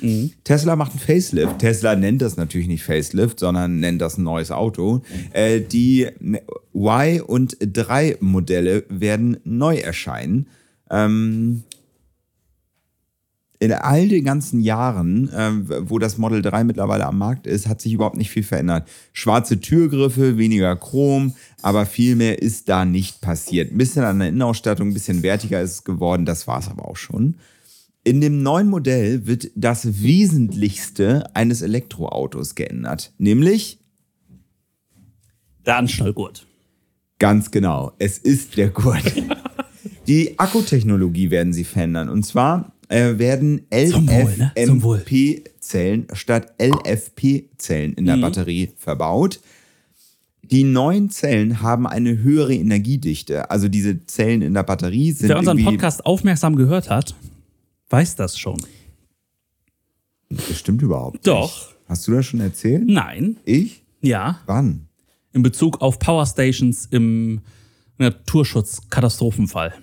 [0.43, 1.59] Tesla macht ein Facelift.
[1.59, 5.01] Tesla nennt das natürlich nicht Facelift, sondern nennt das ein neues Auto.
[5.31, 6.07] Äh, die
[6.73, 10.47] Y- und 3-Modelle werden neu erscheinen.
[10.89, 11.63] Ähm,
[13.59, 17.81] in all den ganzen Jahren, ähm, wo das Model 3 mittlerweile am Markt ist, hat
[17.81, 18.87] sich überhaupt nicht viel verändert.
[19.13, 23.71] Schwarze Türgriffe, weniger Chrom, aber viel mehr ist da nicht passiert.
[23.71, 26.87] Ein bisschen an der Innenausstattung, ein bisschen wertiger ist es geworden, das war es aber
[26.87, 27.35] auch schon.
[28.03, 33.79] In dem neuen Modell wird das Wesentlichste eines Elektroautos geändert, nämlich
[35.65, 36.45] Der Anschnallgurt.
[37.19, 37.93] Ganz genau.
[37.97, 39.11] Es ist der Gurt.
[40.07, 42.07] Die Akkutechnologie werden sie verändern.
[42.07, 44.51] Und zwar äh, werden Wohl, ne?
[46.13, 48.21] Statt LFP-Zellen in der Mhm.
[48.21, 49.39] Batterie verbaut.
[50.43, 53.51] Die neuen Zellen haben eine höhere Energiedichte.
[53.51, 55.57] Also diese Zellen in der Batterie sind Wer unseren.
[55.65, 57.15] Podcast aufmerksam gehört hat,
[57.89, 58.61] weiß das schon.
[60.29, 61.27] Das stimmt überhaupt nicht.
[61.27, 61.73] Doch.
[61.87, 62.85] Hast du das schon erzählt?
[62.85, 63.37] Nein.
[63.45, 63.83] Ich?
[64.01, 64.39] Ja.
[64.45, 64.87] Wann?
[65.33, 67.41] In Bezug auf Powerstations im
[67.97, 69.73] Naturschutz-Katastrophenfall.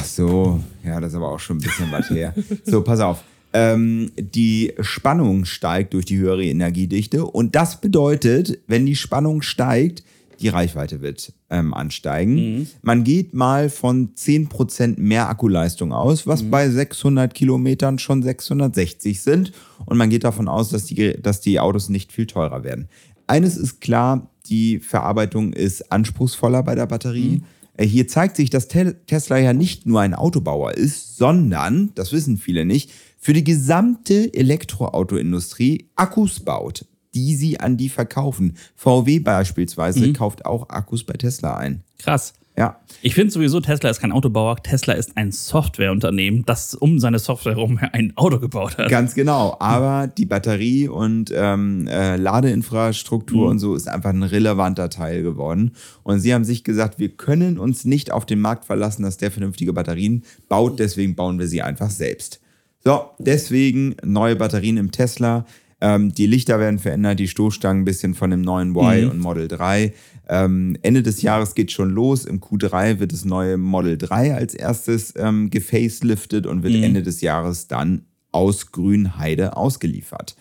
[0.00, 2.34] Ach so, ja, das ist aber auch schon ein bisschen was her.
[2.64, 3.22] So, pass auf.
[3.52, 10.02] Ähm, die Spannung steigt durch die höhere Energiedichte und das bedeutet, wenn die Spannung steigt,
[10.40, 12.66] die Reichweite wird ähm, ansteigen.
[12.80, 19.52] Man geht mal von 10% mehr Akkuleistung aus, was bei 600 Kilometern schon 660 sind.
[19.84, 22.88] Und man geht davon aus, dass die, dass die Autos nicht viel teurer werden.
[23.26, 27.42] Eines ist klar, die Verarbeitung ist anspruchsvoller bei der Batterie.
[27.42, 32.12] Äh, Hier zeigt sich, dass Te Tesla ja nicht nur ein Autobauer ist, sondern, das
[32.12, 38.56] wissen viele nicht, für die gesamte Elektroautoindustrie Akkus baut, die sie an die verkaufen.
[38.76, 41.82] VW beispielsweise kauft auch Akkus bei Tesla ein.
[41.98, 42.34] Krass.
[42.60, 44.56] Ja, Ich finde sowieso, Tesla ist kein Autobauer.
[44.62, 48.90] Tesla ist ein Softwareunternehmen, das um seine Software herum ein Auto gebaut hat.
[48.90, 49.56] ganz genau.
[49.60, 53.50] Aber die Batterie und ähm, äh, Ladeinfrastruktur Mhm.
[53.52, 55.72] und so ist einfach ein relevanter Teil geworden.
[56.02, 59.30] Und sie haben sich gesagt, wir können uns nicht auf den Markt verlassen, dass der
[59.30, 60.78] vernünftige Batterien baut.
[60.78, 62.40] Deswegen bauen wir sie einfach selbst.
[62.84, 65.44] So, deswegen neue Batterien im Tesla.
[65.80, 69.10] Ähm, die Lichter werden verändert, die Stoßstangen ein bisschen von dem neuen Y Mhm.
[69.10, 69.92] und Model 3.
[70.28, 72.24] Ähm, Ende des Jahres geht schon los.
[72.24, 77.20] Im Q3 wird das neue Model 3 als erstes ähm, gefaceliftet und wird Ende des
[77.20, 80.36] Jahres dann aus Grünheide ausgeliefert.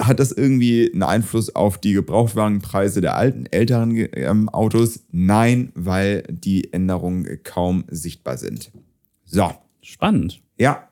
[0.00, 5.00] Hat das irgendwie einen Einfluss auf die Gebrauchtwagenpreise der alten, älteren ähm, Autos?
[5.12, 8.72] Nein, weil die Änderungen kaum sichtbar sind.
[9.24, 9.52] So,
[9.82, 10.40] Spannend.
[10.58, 10.88] ja.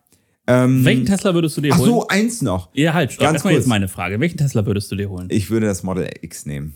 [0.51, 1.91] Ähm, Welchen Tesla würdest du dir ach holen?
[1.91, 2.71] so, eins noch.
[2.75, 3.27] Ja, halt, stopp.
[3.29, 3.55] Ganz kurz.
[3.55, 4.19] jetzt meine Frage.
[4.21, 5.27] Welchen Tesla würdest du dir holen?
[5.31, 6.75] Ich würde das Model X nehmen.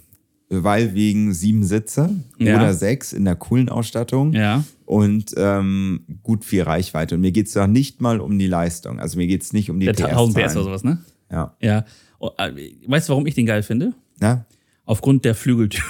[0.50, 2.56] Weil wegen sieben Sitze Ja.
[2.56, 4.62] oder sechs in der coolen Ausstattung Ja.
[4.84, 7.14] und ähm, gut viel Reichweite.
[7.16, 9.00] Und mir geht es da nicht mal um die Leistung.
[9.00, 10.02] Also mir geht es nicht um die Der PS.
[10.04, 10.98] 1000 PS oder sowas, ne?
[11.32, 11.56] Ja.
[11.60, 11.84] Ja.
[12.20, 12.52] Oh, äh,
[12.86, 13.94] weißt du, warum ich den geil finde?
[14.20, 14.44] Na?
[14.84, 15.82] Aufgrund der Flügeltür.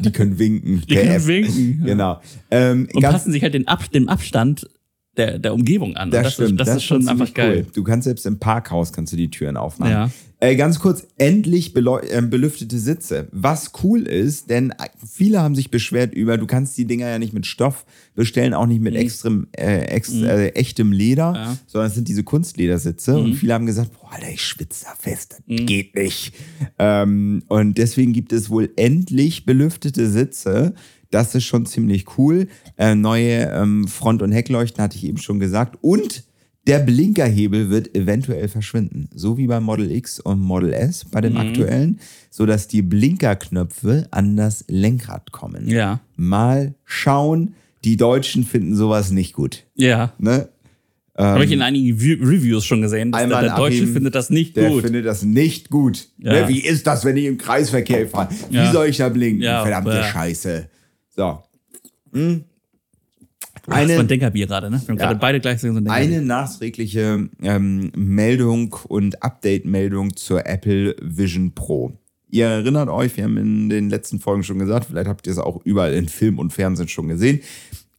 [0.00, 0.82] Die können winken.
[0.88, 1.82] Die Per können winken.
[1.86, 2.20] Genau.
[2.50, 4.68] Ähm, Und passen sich halt den Ab dem Abstand
[5.16, 6.10] der, der Umgebung an.
[6.10, 6.60] Das, das stimmt.
[6.60, 7.66] Ist, das, ist schon einfach geil.
[7.74, 9.92] Du kannst selbst im Parkhaus kannst du die Türen aufmachen.
[9.92, 10.10] Ja.
[10.38, 13.28] Äh, ganz kurz, endlich äh, belüftete Sitze.
[13.32, 14.74] Was cool ist, denn
[15.10, 18.66] viele haben sich beschwert über, du kannst die Dinger ja nicht mit Stoff bestellen, auch
[18.66, 21.36] nicht mit extrem, äh, ex, äh, echtem Leder, Mhm.
[21.36, 21.50] Ja.
[21.52, 21.58] Mhm.
[21.66, 23.16] sondern es sind diese Kunstledersitze.
[23.16, 26.34] Und viele haben gesagt, boah, Alter, ich schwitze da fest, das geht nicht.
[26.78, 30.74] Ähm, und deswegen gibt es wohl endlich belüftete Sitze.
[31.10, 32.48] Das ist schon ziemlich cool.
[32.76, 35.78] Äh, neue ähm, Front- und Heckleuchten hatte ich eben schon gesagt.
[35.80, 36.24] Und
[36.66, 39.08] der Blinkerhebel wird eventuell verschwinden.
[39.14, 42.00] So wie beim Model X und Model S bei dem aktuellen,
[42.30, 45.68] sodass die Blinkerknöpfe an das Lenkrad kommen.
[45.68, 46.00] Ja.
[46.16, 47.54] Mal schauen.
[47.84, 49.62] Die Deutschen finden sowas nicht gut.
[49.76, 50.12] Ja.
[50.18, 50.48] Ne?
[51.16, 53.12] Habe ich in einigen View- Reviews schon gesehen.
[53.12, 54.82] Dass der, der Deutsche findet das nicht Der gut.
[54.82, 56.08] findet das nicht gut.
[56.18, 56.32] Ja.
[56.32, 58.28] Ne, wie ist das, wenn ich im Kreisverkehr fahre?
[58.50, 58.72] Wie Ja.
[58.72, 59.42] soll ich da blinken?
[59.42, 60.02] Ja, Verdammte.
[60.02, 60.68] Scheiße.
[61.16, 61.42] So.
[62.12, 62.44] Hm.
[63.54, 64.80] das war ein Eine, Denkerbier gerade, ne?
[64.80, 65.06] Wir haben Ja.
[65.06, 71.92] gerade beide gleich so ein eine nachträgliche ähm, Meldung und Update-Meldung zur Apple Vision Pro.
[72.28, 75.38] Ihr erinnert euch, wir haben in den letzten Folgen schon gesagt, vielleicht habt ihr es
[75.38, 77.40] auch überall in Film und Fernsehen schon gesehen.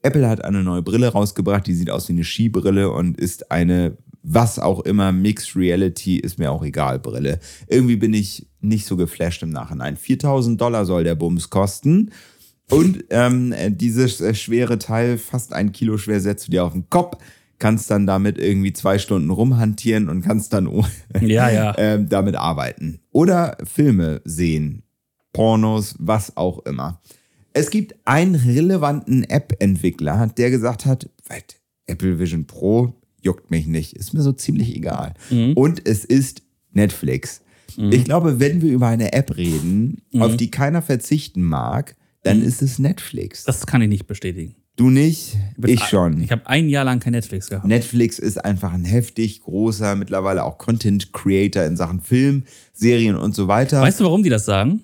[0.04, 3.98] Apple hat eine neue Brille rausgebracht, die sieht aus wie eine Skibrille und ist eine,
[4.22, 7.40] was auch immer, Mixed Reality, ist mir auch egal, Brille.
[7.68, 9.98] Irgendwie bin ich nicht so geflasht im Nachhinein.
[9.98, 12.12] 4000 Dollar soll der Bums kosten.
[12.70, 16.90] Und ähm, dieses äh, schwere Teil, fast ein Kilo schwer, setzt du dir auf den
[16.90, 17.18] Kopf,
[17.60, 20.68] kannst dann damit irgendwie zwei Stunden rumhantieren und kannst dann
[21.22, 21.74] Ja, ja.
[21.78, 23.00] ähm, damit arbeiten.
[23.12, 24.84] Oder Filme sehen,
[25.34, 27.02] Pornos, was auch immer.
[27.54, 33.94] Es gibt einen relevanten App-Entwickler, der gesagt hat, "Wait, Apple Vision Pro juckt mich nicht,
[33.94, 35.14] ist mir so ziemlich egal.
[35.56, 37.42] Und es ist Netflix.
[37.92, 41.96] Ich glaube, wenn wir über eine App reden, auf die keiner verzichten mag,
[42.28, 43.44] dann ist es Netflix.
[43.44, 44.56] Das kann ich nicht bestätigen.
[44.76, 46.22] Du nicht, ich schon.
[46.22, 47.66] Ich habe ein Jahr lang kein Netflix gehabt.
[47.66, 53.34] Netflix ist einfach ein heftig großer, mittlerweile auch Content Creator in Sachen Film, Serien und
[53.34, 53.82] so weiter.
[53.82, 54.82] Weißt du, warum die das sagen?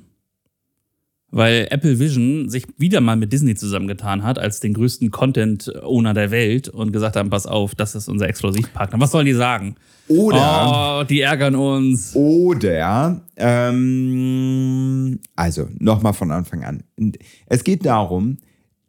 [1.36, 6.30] Weil Apple Vision sich wieder mal mit Disney zusammengetan hat, als den größten Content-Owner der
[6.30, 9.00] Welt und gesagt haben, pass auf, das ist unser Exklusivpartner.
[9.00, 9.74] Was sollen die sagen?
[10.08, 12.16] Oder, Oh, die ärgern uns.
[12.16, 16.84] oder, ähm, also nochmal von Anfang an.
[17.48, 18.38] Es geht darum,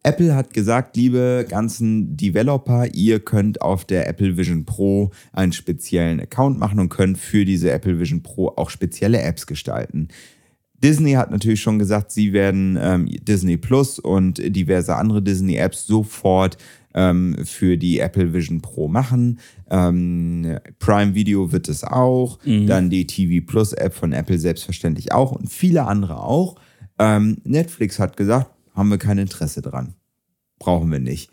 [0.03, 6.19] Apple hat gesagt, liebe ganzen Developer, ihr könnt auf der Apple Vision Pro einen speziellen
[6.19, 10.09] Account machen und könnt für diese Apple Vision Pro auch spezielle Apps gestalten.
[10.85, 16.57] Disney hat natürlich schon gesagt, sie werden ähm, Disney Plus und diverse andere Disney-Apps sofort
[16.93, 19.39] ähm, für die Apple Vision Pro machen.
[19.71, 25.31] Ähm, Prime Video wird es auch, dann die TV Plus App von Apple selbstverständlich auch
[25.31, 26.55] und viele andere auch.
[26.99, 29.95] Ähm, Netflix hat gesagt, haben wir kein Interesse dran.
[30.59, 31.31] Brauchen wir nicht.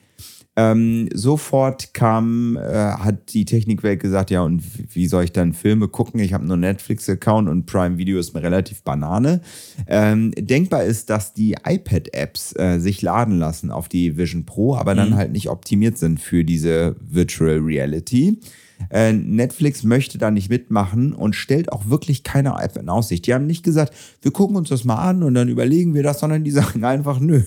[0.55, 4.63] Ähm, sofort kam, äh, hat die Technikwelt gesagt, ja, und
[4.95, 6.21] wie soll ich dann Filme gucken?
[6.21, 9.41] Ich habe nur Netflix-Account und Prime Video ist mir relativ Banane.
[9.87, 14.95] Ähm, denkbar ist, dass die iPad-Apps äh, sich laden lassen auf die Vision Pro, aber
[14.95, 18.39] dann halt nicht optimiert sind für diese Virtual Reality.
[18.91, 23.27] Äh, Netflix möchte da nicht mitmachen und stellt auch wirklich keine App in Aussicht.
[23.27, 26.21] Die haben nicht gesagt, wir gucken uns das mal an und dann überlegen wir das,
[26.21, 27.43] sondern die sagen einfach, nö,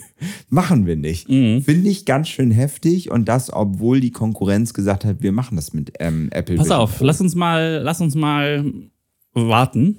[0.49, 1.27] machen wir nicht.
[1.27, 5.73] Finde ich ganz schön heftig und das, obwohl die Konkurrenz gesagt hat, wir machen das
[5.73, 6.55] mit ähm, Apple.
[6.55, 7.05] Pass Vision auf, Pro.
[7.05, 8.65] lass uns mal, lass uns mal
[9.33, 9.97] warten,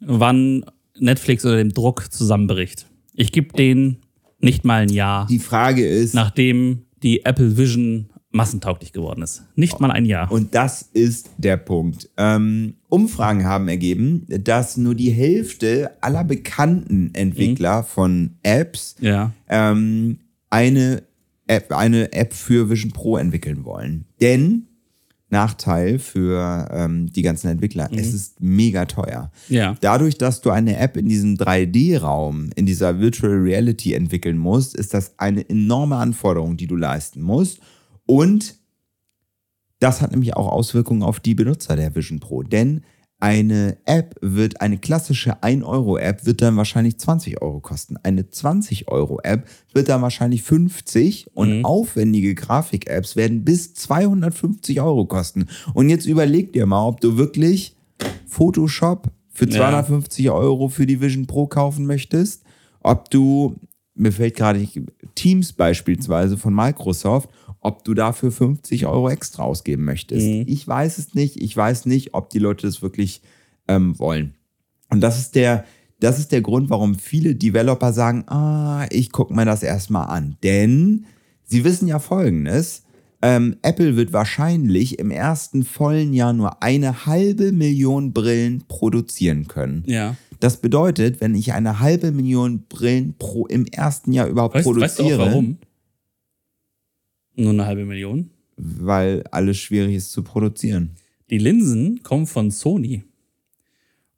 [0.00, 0.64] wann
[0.98, 2.86] Netflix unter dem Druck zusammenbricht.
[3.14, 3.98] Ich gebe denen
[4.38, 9.42] nicht mal ein Jahr, Die Frage ist, nachdem die Apple Vision massentauglich geworden ist.
[9.56, 10.30] Nicht mal ein Jahr.
[10.30, 12.08] Und das ist der Punkt.
[12.16, 19.32] Ähm, Umfragen haben ergeben, dass nur die Hälfte aller bekannten Entwickler von Apps Ja.
[19.48, 20.18] ähm,
[20.48, 21.02] eine,
[21.48, 24.04] App, eine App für Vision Pro entwickeln wollen.
[24.20, 24.66] Denn
[25.32, 29.30] Nachteil für ähm, die ganzen Entwickler, es ist mega teuer.
[29.48, 29.76] Ja.
[29.80, 34.92] Dadurch, dass du eine App in diesem 3D-Raum, in dieser Virtual Reality entwickeln musst, ist
[34.92, 37.60] das eine enorme Anforderung, die du leisten musst.
[38.10, 38.56] Und
[39.78, 42.42] das hat nämlich auch Auswirkungen auf die Benutzer der Vision Pro.
[42.42, 42.82] Denn
[43.20, 47.96] eine App wird, eine klassische 1-Euro-App wird dann wahrscheinlich 20 Euro kosten.
[48.02, 55.46] Eine 20-Euro-App wird dann wahrscheinlich 50 und aufwendige Grafik-Apps werden bis 250 Euro kosten.
[55.72, 57.76] Und jetzt überleg dir mal, ob du wirklich
[58.26, 59.58] Photoshop für Ja.
[59.58, 62.42] 250 Euro für die Vision Pro kaufen möchtest,
[62.80, 63.54] ob du,
[63.94, 64.66] mir fällt gerade
[65.14, 67.28] Teams beispielsweise von Microsoft,
[67.60, 70.26] ob du dafür 50 Euro extra ausgeben möchtest.
[70.48, 71.40] Ich weiß es nicht.
[71.40, 73.20] Ich weiß nicht, ob die Leute das wirklich
[73.68, 74.34] ähm, wollen.
[74.90, 75.64] Und das ist der,
[76.00, 80.36] das ist der Grund, warum viele Developer sagen, ah, ich gucke mir das erstmal an.
[80.42, 81.04] Denn
[81.44, 82.82] sie wissen ja folgendes,
[83.22, 89.84] Ähm, Apple wird wahrscheinlich im ersten vollen Jahr nur eine halbe Million Brillen produzieren können.
[89.86, 90.16] Ja.
[90.40, 94.98] Das bedeutet, wenn ich eine halbe Million Brillen pro im ersten Jahr überhaupt Weißt, weißt
[95.00, 95.58] du produziere, auch warum?
[97.40, 98.30] Nur eine halbe Million.
[98.56, 100.90] weil alles schwierig ist zu produzieren.
[101.30, 103.04] Die Linsen kommen von Sony.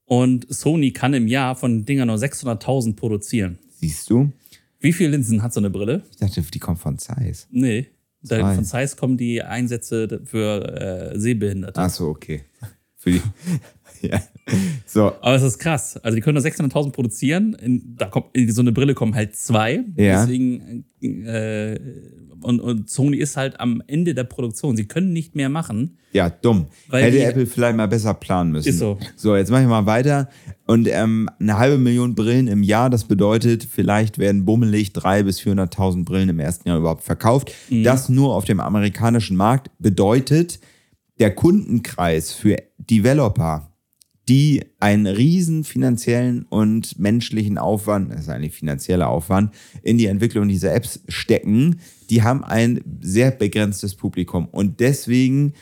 [0.04, 3.58] Und Sony kann im Jahr von Dingern nur 600.000 produzieren.
[3.70, 4.32] Siehst du?
[4.80, 6.02] Wie viele Linsen hat so eine Brille?
[6.10, 7.46] Ich dachte, die kommt von Zeiss.
[7.50, 7.86] Nee.
[8.24, 8.54] Zwei.
[8.54, 11.80] von Zeiss kommen die Einsätze für äh, Sehbehinderte.
[11.80, 12.42] Ach so, okay.
[12.96, 13.20] Für die.
[14.08, 14.20] ja.
[14.86, 15.96] So, Aber es ist krass.
[15.98, 17.54] Also die können nur 600.000 produzieren.
[17.54, 19.84] In, da kommt, in so eine Brille kommen halt zwei.
[19.96, 20.24] Ja.
[20.24, 21.78] Deswegen äh,
[22.44, 24.76] und, und Sony ist halt am Ende der Produktion.
[24.76, 25.98] Sie können nicht mehr machen.
[26.12, 26.66] ja, dumm.
[26.90, 28.68] Hätte die- Apple vielleicht mal besser planen müssen.
[28.68, 28.98] Ist so.
[29.16, 30.28] So, jetzt mache ich mal weiter.
[30.66, 35.40] Und ähm, eine halbe Million Brillen im Jahr, das bedeutet, vielleicht werden bummelig 300.000 bis
[35.40, 37.52] 400.000 Brillen im ersten Jahr überhaupt verkauft.
[37.70, 37.82] Mhm.
[37.84, 40.60] Das nur auf dem amerikanischen Markt bedeutet,
[41.18, 43.71] der Kundenkreis für Developer,
[44.28, 49.52] die einen riesen finanziellen und menschlichen Aufwand, das ist eigentlich finanzieller Aufwand,
[49.82, 54.46] in die Entwicklung dieser Apps stecken, die haben ein sehr begrenztes Publikum.
[54.46, 55.54] Und deswegen,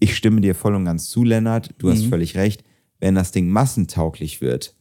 [0.00, 2.62] ich stimme dir voll und ganz zu, Lennart, du hast völlig recht,
[3.00, 4.74] wenn das Ding massentauglich wird,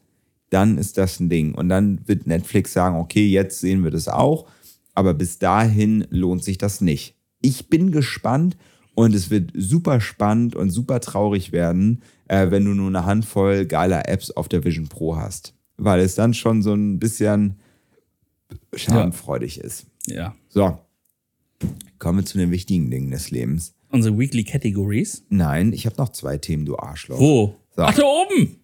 [0.49, 1.55] dann ist das ein Ding.
[1.55, 4.47] Und dann wird Netflix sagen, okay, jetzt sehen wir das auch,
[4.93, 7.15] aber bis dahin lohnt sich das nicht.
[7.41, 8.57] Ich bin gespannt
[8.96, 13.66] und es wird super spannend und super traurig werden, äh, wenn du nur eine Handvoll
[13.66, 15.54] geiler Apps auf der Vision Pro hast.
[15.78, 17.60] Weil es dann schon so ein bisschen
[18.76, 19.88] schadenfreudig ist.
[20.06, 20.36] Ja.
[20.50, 20.78] So,
[22.00, 23.74] kommen wir zu den wichtigen Dingen des Lebens.
[23.89, 25.24] Unsere Weekly Categories.
[25.30, 27.20] Nein, ich habe noch zwei Themen, du Arschloch.
[27.20, 27.56] Wo?
[27.76, 27.84] So.
[27.84, 28.62] Ach, da oben!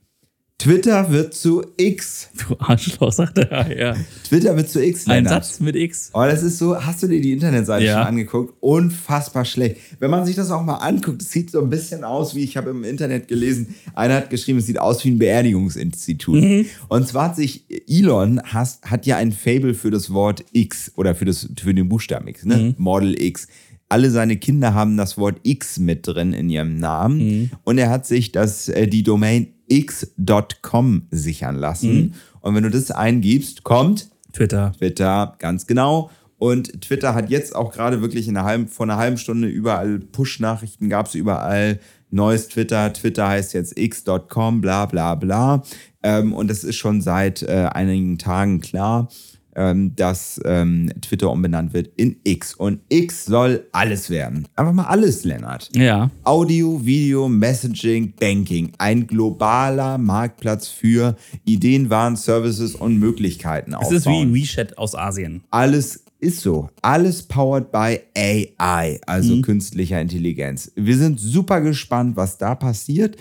[0.59, 2.29] Twitter wird zu X.
[2.49, 3.77] Du Arschloch, sagt er.
[3.77, 3.95] Ja.
[4.27, 5.45] Twitter wird zu X, Ein Lennart.
[5.45, 6.09] Satz mit X.
[6.13, 7.93] Oh, das ist so, hast du dir die Internetseite Ja.
[7.99, 8.53] schon angeguckt?
[8.59, 9.77] Unfassbar schlecht.
[9.99, 12.57] Wenn man sich das auch mal anguckt, es sieht so ein bisschen aus, wie ich
[12.57, 16.41] habe im Internet gelesen, einer hat geschrieben, es sieht aus wie ein Beerdigungsinstitut.
[16.43, 16.65] Mhm.
[16.89, 21.15] Und zwar hat sich Elon has, hat ja ein Fable für das Wort X oder
[21.15, 22.57] für, das, für den Buchstaben X, ne?
[22.57, 22.75] Mhm.
[22.77, 23.47] Model X.
[23.87, 27.17] Alle seine Kinder haben das Wort X mit drin in ihrem Namen.
[27.17, 27.49] Mhm.
[27.63, 31.93] Und er hat sich das, äh, die Domain x.com sichern lassen.
[31.93, 32.13] Mhm.
[32.41, 34.73] Und wenn du das eingibst, kommt Twitter.
[34.77, 36.09] Twitter, ganz genau.
[36.37, 39.99] Und Twitter hat jetzt auch gerade wirklich in einer halben, vor einer halben Stunde überall
[39.99, 41.79] Push-Nachrichten, gab es überall
[42.11, 42.93] neues Twitter.
[42.93, 45.63] Twitter heißt jetzt x.com, bla bla bla.
[46.01, 49.09] Ähm, und es ist schon seit äh, einigen Tagen klar,
[49.59, 52.53] ähm, dass ähm, Twitter umbenannt wird in X.
[52.53, 54.47] Und X soll alles werden.
[54.55, 55.69] Einfach mal alles, Lennart.
[55.75, 56.09] Ja.
[56.23, 58.71] Audio, Video, Messaging, Banking.
[58.77, 65.43] Ein globaler Marktplatz für Ideen, Waren, Services und Möglichkeiten Es ist wie WeChat aus Asien.
[65.51, 66.69] Alles ist so.
[66.81, 70.71] Alles powered by AI, also künstlicher Intelligenz.
[70.75, 73.17] Wir sind super gespannt, was da passiert.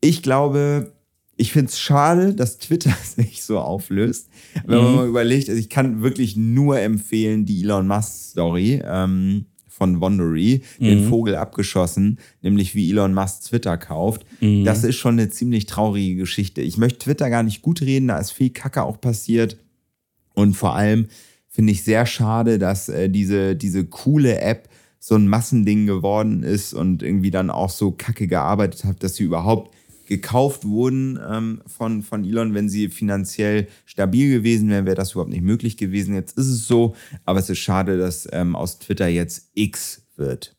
[0.00, 0.92] Ich glaube,
[1.36, 4.28] ich finde es schade, dass Twitter sich so auflöst.
[4.66, 9.46] Wenn man mal überlegt, also ich kann wirklich nur empfehlen, die Elon Musk-Story ähm,
[9.82, 14.24] von Wondery, den Vogel abgeschossen, nämlich wie Elon Musk Twitter kauft.
[14.64, 16.60] Das ist schon eine ziemlich traurige Geschichte.
[16.60, 19.56] Ich möchte Twitter gar nicht gut reden, da ist viel Kacke auch passiert.
[20.34, 21.08] Und vor allem
[21.48, 24.68] finde ich sehr schade, dass äh, diese, diese coole App
[25.00, 29.24] so ein Massending geworden ist und irgendwie dann auch so kacke gearbeitet hat, dass sie
[29.24, 29.74] überhaupt
[30.06, 32.54] gekauft wurden ähm, von, von Elon.
[32.54, 36.14] Wenn sie finanziell stabil gewesen wären, wäre das überhaupt nicht möglich gewesen.
[36.14, 36.94] Jetzt ist es so,
[37.24, 40.56] aber es ist schade, dass ähm, aus Twitter jetzt X wird.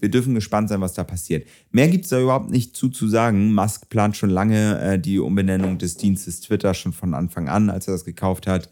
[0.00, 1.46] Wir dürfen gespannt sein, was da passiert.
[1.70, 3.54] Mehr gibt es da überhaupt nicht zu zu sagen.
[3.54, 7.86] Musk plant schon lange äh, die Umbenennung des Dienstes Twitter schon von Anfang an, als
[7.86, 8.68] er das gekauft hat.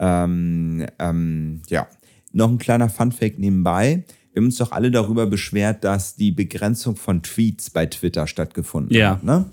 [0.00, 1.86] Ähm, ähm, ja,
[2.32, 4.04] noch ein kleiner Funfact nebenbei.
[4.34, 8.94] Wir haben uns doch alle darüber beschwert, dass die Begrenzung von Tweets bei Twitter stattgefunden
[8.94, 9.12] Ja.
[9.12, 9.22] hat.
[9.22, 9.44] Ne?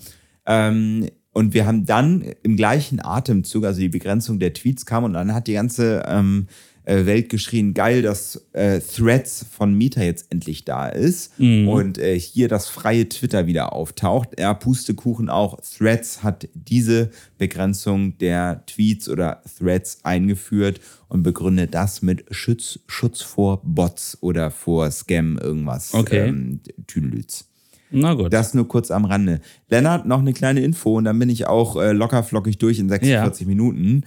[0.48, 5.14] Ähm, und wir haben dann im gleichen Atemzug, also die Begrenzung der Tweets kam und
[5.14, 6.50] dann hat die ganze ähm, äh,
[6.86, 12.48] Welt geschrien, geil, dass äh, Threads von Meta jetzt endlich da ist und äh, hier
[12.48, 14.40] das freie Twitter wieder auftaucht.
[14.40, 15.60] Ja, Pustekuchen auch.
[15.62, 23.22] Threads hat diese Begrenzung der Tweets oder Threads eingeführt und begründet das mit Schutz, Schutz
[23.22, 25.94] vor Bots oder vor Scam, irgendwas.
[25.94, 26.30] Okay.
[26.30, 27.48] Ähm, Tüdelüts.
[27.92, 28.32] Na gut.
[28.32, 29.42] Das nur kurz am Rande.
[29.70, 32.90] Lennart, noch eine kleine Info und dann bin ich auch äh, locker flockig durch in
[32.90, 34.04] 46 Minuten.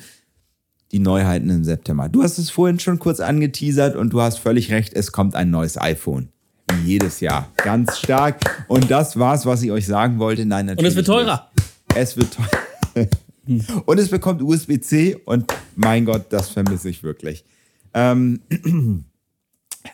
[0.93, 2.09] Die Neuheiten im September.
[2.09, 5.51] Du hast es vorhin schon kurz angeteasert und du hast völlig recht, es kommt ein
[5.51, 6.29] neues iPhone.
[6.73, 7.51] Wie jedes Jahr.
[7.57, 8.65] Ganz stark.
[8.69, 10.47] Und das war's, was ich euch sagen wollte.
[10.47, 10.85] Nein, natürlich.
[10.85, 11.51] Und es wird teurer.
[11.57, 11.99] Nicht.
[11.99, 13.09] Es wird teurer.
[13.87, 17.45] und es bekommt USB-C und mein Gott, das vermisse ich wirklich.
[17.93, 18.41] Ähm,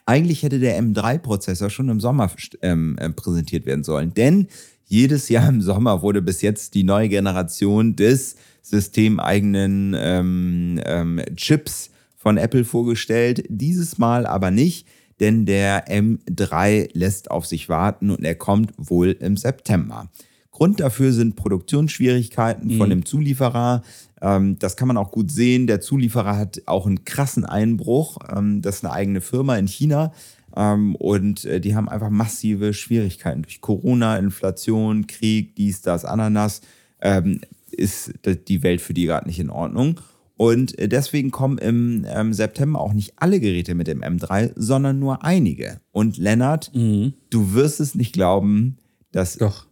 [0.07, 2.31] Eigentlich hätte der M3-Prozessor schon im Sommer
[2.63, 4.49] ähm, äh, präsentiert werden sollen, denn
[4.91, 11.91] jedes Jahr im Sommer wurde bis jetzt die neue Generation des systemeigenen ähm, ähm, Chips
[12.17, 13.45] von Apple vorgestellt.
[13.49, 14.89] Dieses Mal aber nicht,
[15.21, 20.11] denn der M3 lässt auf sich warten und er kommt wohl im September.
[20.51, 22.79] Grund dafür sind Produktionsschwierigkeiten mhm.
[22.79, 23.83] von dem Zulieferer.
[24.21, 25.69] Ähm, das kann man auch gut sehen.
[25.69, 28.19] Der Zulieferer hat auch einen krassen Einbruch.
[28.29, 30.13] Ähm, das ist eine eigene Firma in China.
[30.57, 36.61] Ähm, und äh, die haben einfach massive Schwierigkeiten durch Corona, Inflation, Krieg, dies, das, Ananas.
[37.01, 37.41] Ähm,
[37.71, 38.13] ist
[38.49, 40.01] die Welt für die gerade nicht in Ordnung.
[40.37, 44.99] Und äh, deswegen kommen im ähm, September auch nicht alle Geräte mit dem M3, sondern
[44.99, 45.81] nur einige.
[45.93, 47.15] Und Lennart, mhm.
[47.31, 48.79] du wirst es nicht glauben,
[49.13, 49.67] dass Doch.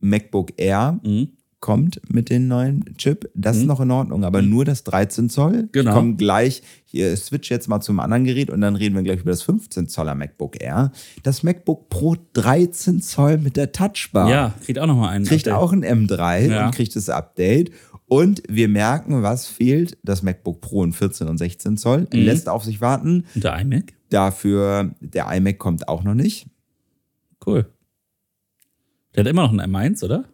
[0.00, 1.30] MacBook Air mhm
[1.62, 3.30] kommt mit dem neuen Chip.
[3.34, 3.62] Das mhm.
[3.62, 4.50] ist noch in Ordnung, aber mhm.
[4.50, 5.68] nur das 13 Zoll.
[5.72, 5.90] Genau.
[5.90, 9.20] Ich komme gleich, hier switch jetzt mal zum anderen Gerät und dann reden wir gleich
[9.20, 10.92] über das 15 Zoller MacBook Air.
[11.22, 14.28] Das MacBook Pro 13 Zoll mit der Touchbar.
[14.28, 15.24] Ja, kriegt auch nochmal einen.
[15.24, 15.62] Kriegt Update.
[15.62, 16.66] auch ein M3 ja.
[16.66, 17.70] und kriegt das Update.
[18.08, 19.96] Und wir merken, was fehlt.
[20.02, 22.18] Das MacBook Pro in 14 und 16 Zoll mhm.
[22.18, 23.24] lässt auf sich warten.
[23.36, 23.94] Und der iMac?
[24.10, 26.46] Dafür, der iMac kommt auch noch nicht.
[27.46, 27.66] Cool.
[29.14, 30.24] Der hat immer noch ein M1, oder?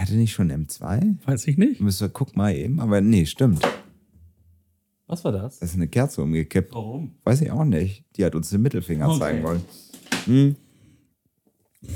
[0.00, 1.16] Hatte nicht schon M2?
[1.26, 1.80] Weiß ich nicht.
[1.80, 3.60] Müsste, guck mal eben, aber nee, stimmt.
[5.06, 5.58] Was war das?
[5.58, 6.72] Das ist eine Kerze umgekippt.
[6.72, 7.16] Warum?
[7.24, 8.04] Weiß ich auch nicht.
[8.16, 9.18] Die hat uns den Mittelfinger okay.
[9.18, 9.62] zeigen wollen.
[10.24, 10.56] Hm.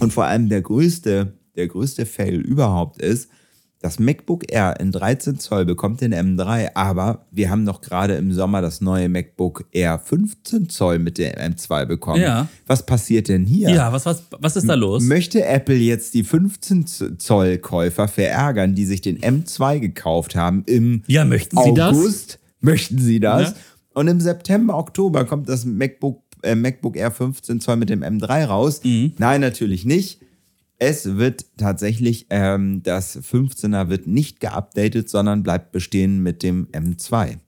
[0.01, 3.31] Und vor allem der größte, der größte Fail überhaupt ist,
[3.85, 8.32] das MacBook Air in 13 Zoll bekommt den M3, aber wir haben noch gerade im
[8.32, 12.22] Sommer das neue MacBook Air 15 Zoll mit dem M2 bekommen.
[12.22, 12.49] Ja.
[12.66, 13.68] Was passiert denn hier?
[13.68, 15.03] Ja, was, was, was ist da los?
[15.03, 21.03] Möchte Apple jetzt die 15 Zoll Käufer verärgern, die sich den M2 gekauft haben im
[21.07, 22.30] ja, möchten Sie August?
[22.30, 22.39] Das?
[22.61, 23.51] Möchten Sie das?
[23.51, 23.55] Ja.
[23.93, 28.47] Und im September, Oktober kommt das MacBook, äh, MacBook Air 15 Zoll mit dem M3
[28.47, 28.80] raus.
[28.82, 29.12] Mhm.
[29.18, 30.20] Nein, natürlich nicht.
[30.79, 37.39] Es wird tatsächlich, ähm, das 15er wird nicht geupdatet, sondern bleibt bestehen mit dem M2.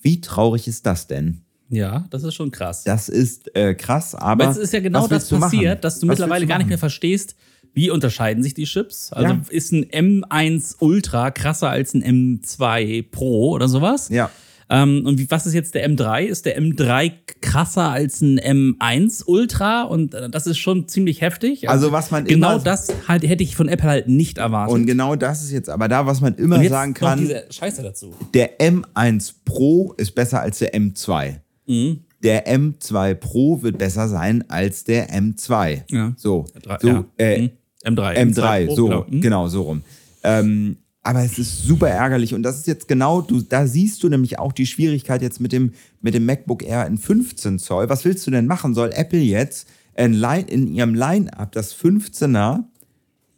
[0.00, 1.42] Wie traurig ist das denn?
[1.70, 2.84] Ja, das ist schon krass.
[2.84, 4.44] Das ist äh, krass, aber.
[4.44, 7.36] aber es ist ja genau das passiert, dass du was mittlerweile gar nicht mehr verstehst,
[7.74, 9.12] wie unterscheiden sich die Chips?
[9.12, 9.40] Also ja.
[9.50, 12.02] ist ein M1 Ultra krasser als ein
[12.40, 14.08] M2 Pro oder sowas?
[14.08, 14.30] Ja.
[14.70, 16.24] Ähm, und wie, was ist jetzt der M3?
[16.24, 19.82] Ist der M3 krasser als ein M1 Ultra?
[19.82, 21.68] Und äh, das ist schon ziemlich heftig.
[21.68, 24.74] Also, also was man genau immer das halt hätte ich von Apple halt nicht erwartet.
[24.74, 27.18] Und genau das ist jetzt aber da, was man immer sagen kann.
[27.18, 28.14] Diese Scheiße dazu.
[28.34, 31.36] Der M1 Pro ist besser als der M2.
[31.66, 32.00] Mhm.
[32.22, 35.82] Der M2 Pro wird besser sein als der M2.
[35.90, 36.12] Ja.
[36.16, 36.44] So,
[36.80, 37.04] so ja.
[37.16, 37.50] Äh, mhm.
[37.84, 38.16] M3.
[38.16, 39.06] M3, Pro, so, genau.
[39.08, 39.20] Mhm.
[39.20, 39.82] genau, so rum.
[40.24, 40.76] Ähm,
[41.08, 44.38] aber es ist super ärgerlich und das ist jetzt genau, du, da siehst du nämlich
[44.38, 47.88] auch die Schwierigkeit jetzt mit dem, mit dem MacBook Air in 15 Zoll.
[47.88, 48.74] Was willst du denn machen?
[48.74, 52.64] Soll Apple jetzt in, Line, in ihrem Line-Up das 15er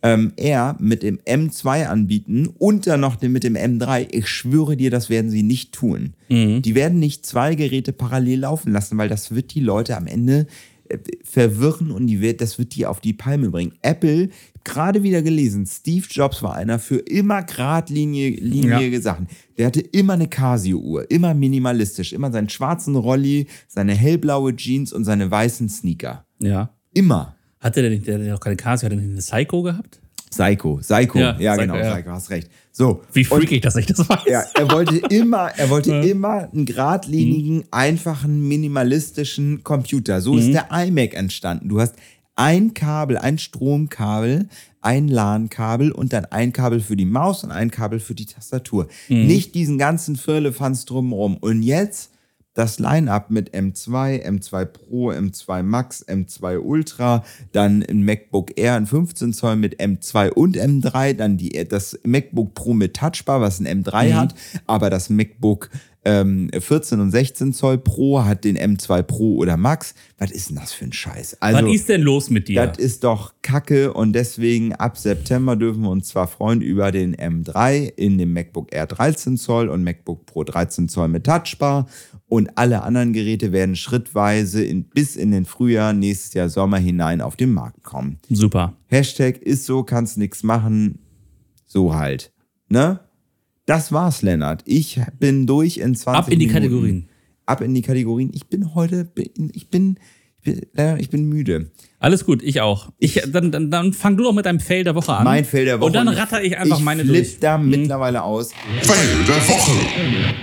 [0.02, 4.08] ähm, Air mit dem M2 anbieten und dann noch den mit dem M3?
[4.10, 6.14] Ich schwöre dir, das werden sie nicht tun.
[6.28, 6.62] Mhm.
[6.62, 10.48] Die werden nicht zwei Geräte parallel laufen lassen, weil das wird die Leute am Ende
[10.88, 13.74] äh, verwirren und die wird, das wird die auf die Palme bringen.
[13.82, 14.30] Apple
[14.64, 19.00] gerade wieder gelesen, Steve Jobs war einer für immer geradlinige ja.
[19.00, 19.28] Sachen.
[19.58, 25.04] Der hatte immer eine Casio-Uhr, immer minimalistisch, immer seinen schwarzen Rolli, seine hellblaue Jeans und
[25.04, 26.24] seine weißen Sneaker.
[26.38, 26.70] Ja.
[26.92, 27.36] Immer.
[27.60, 30.00] Hatte der, der, der noch keine Casio, hat er eine Psycho gehabt?
[30.30, 31.94] Psycho, Psycho, ja, ja Psycho, genau, ja.
[31.94, 32.48] Psycho, hast recht.
[32.70, 33.02] So.
[33.12, 34.20] Wie freakig, dass ich das weiß.
[34.26, 36.02] Ja, er wollte immer, er wollte ja.
[36.02, 37.64] immer einen geradlinigen, mhm.
[37.72, 40.20] einfachen, minimalistischen Computer.
[40.20, 40.38] So mhm.
[40.38, 41.68] ist der iMac entstanden.
[41.68, 41.96] Du hast
[42.40, 44.48] ein Kabel, ein Stromkabel,
[44.80, 48.88] ein LAN-Kabel und dann ein Kabel für die Maus und ein Kabel für die Tastatur.
[49.10, 49.26] Mhm.
[49.26, 51.36] Nicht diesen ganzen Firlefanz drumherum.
[51.36, 52.12] Und jetzt
[52.54, 58.86] das Line-up mit M2, M2 Pro, M2 Max, M2 Ultra, dann ein MacBook Air ein
[58.86, 63.84] 15 Zoll mit M2 und M3, dann die, das MacBook Pro mit Touchbar, was ein
[63.84, 64.14] M3 mhm.
[64.14, 64.34] hat,
[64.66, 65.68] aber das MacBook
[66.04, 69.94] ähm, 14 und 16 Zoll Pro, hat den M2 Pro oder Max.
[70.18, 71.36] Was ist denn das für ein Scheiß?
[71.40, 72.66] Also, Was ist denn los mit dir?
[72.66, 77.14] Das ist doch Kacke und deswegen ab September dürfen wir uns zwar freuen über den
[77.14, 81.86] M3 in dem MacBook Air 13 Zoll und MacBook Pro 13 Zoll mit Touchbar
[82.28, 87.20] und alle anderen Geräte werden schrittweise in, bis in den Frühjahr, nächstes Jahr Sommer hinein
[87.20, 88.20] auf den Markt kommen.
[88.30, 88.74] Super.
[88.86, 91.00] Hashtag ist so, kannst nichts machen.
[91.66, 92.32] So halt.
[92.68, 93.00] Ne?
[93.70, 94.62] Das war's, Lennart.
[94.64, 96.54] Ich bin durch in 20 Ab in die Minuten.
[96.64, 97.08] Kategorien.
[97.46, 98.32] Ab in die Kategorien.
[98.34, 99.96] Ich bin heute, ich bin, ich bin,
[100.98, 101.70] ich bin müde.
[102.00, 102.90] Alles gut, ich auch.
[102.98, 105.22] Ich, dann, dann, dann fang du doch mit deinem Fail der Woche an.
[105.22, 105.86] Mein Fail der Woche.
[105.86, 107.38] Und dann ratter ich einfach ich meine durch.
[107.38, 107.70] da mhm.
[107.70, 108.50] mittlerweile aus.
[108.82, 110.34] Fail der Woche.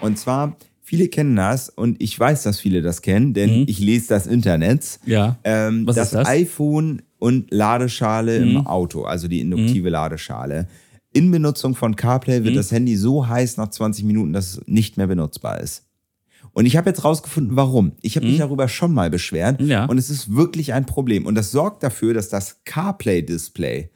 [0.00, 3.64] Und zwar viele kennen das und ich weiß, dass viele das kennen, denn Mhm.
[3.68, 5.00] ich lese das Internet.
[5.04, 5.36] Ja.
[5.44, 6.28] Ähm, Was das, ist das?
[6.28, 8.50] iPhone und Ladeschale Mhm.
[8.56, 10.66] im Auto, also die induktive Ladeschale.
[11.14, 12.44] In Benutzung von CarPlay Mhm.
[12.44, 15.86] wird das Handy so heiß nach 20 Minuten, dass es nicht mehr benutzbar ist.
[16.52, 17.92] Und ich habe jetzt rausgefunden, warum.
[18.02, 19.66] Ich habe mich darüber schon mal beschwert Mhm.
[19.68, 19.84] Ja.
[19.86, 21.24] und es ist wirklich ein Problem.
[21.24, 23.90] Und das sorgt dafür, dass das CarPlay-Display,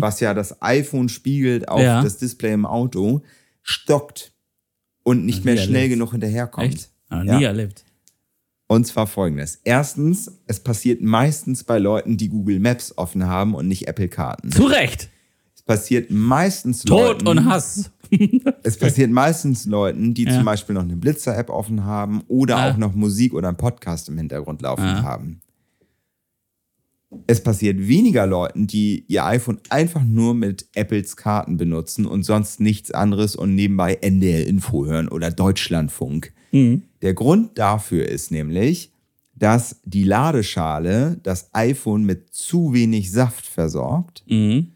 [0.00, 1.84] was ja das iPhone spiegelt auf Mhm.
[1.84, 2.02] Ja.
[2.02, 3.22] das Display im Auto,
[3.62, 4.32] stockt
[5.02, 5.94] und nicht Noch mehr schnell erlebt.
[5.94, 6.66] genug hinterherkommt.
[6.74, 6.90] Echt?
[7.08, 7.38] Ah, Ja.
[7.38, 7.84] nie erlebt.
[8.66, 9.60] Und zwar folgendes.
[9.64, 14.50] Erstens, es passiert meistens bei Leuten, die Google Maps offen haben und nicht Apple Karten.
[14.50, 15.08] Zu Recht.
[15.66, 17.90] Es passiert meistens Tod Leuten, und Hass.
[18.62, 20.34] es passiert meistens Leuten, die Ja.
[20.34, 22.70] zum Beispiel noch eine Blitzer-App offen haben oder Ah.
[22.70, 25.02] auch noch Musik oder einen Podcast im Hintergrund laufen Ah.
[25.02, 25.40] haben.
[27.26, 32.60] Es passiert weniger Leuten, die ihr iPhone einfach nur mit Apples Karten benutzen und sonst
[32.60, 36.34] nichts anderes und nebenbei NDR Info hören oder Deutschlandfunk.
[36.52, 36.82] Mhm.
[37.00, 38.90] Der Grund dafür ist nämlich,
[39.36, 44.72] dass die Ladeschale das iPhone mit zu wenig Saft versorgt Mhm.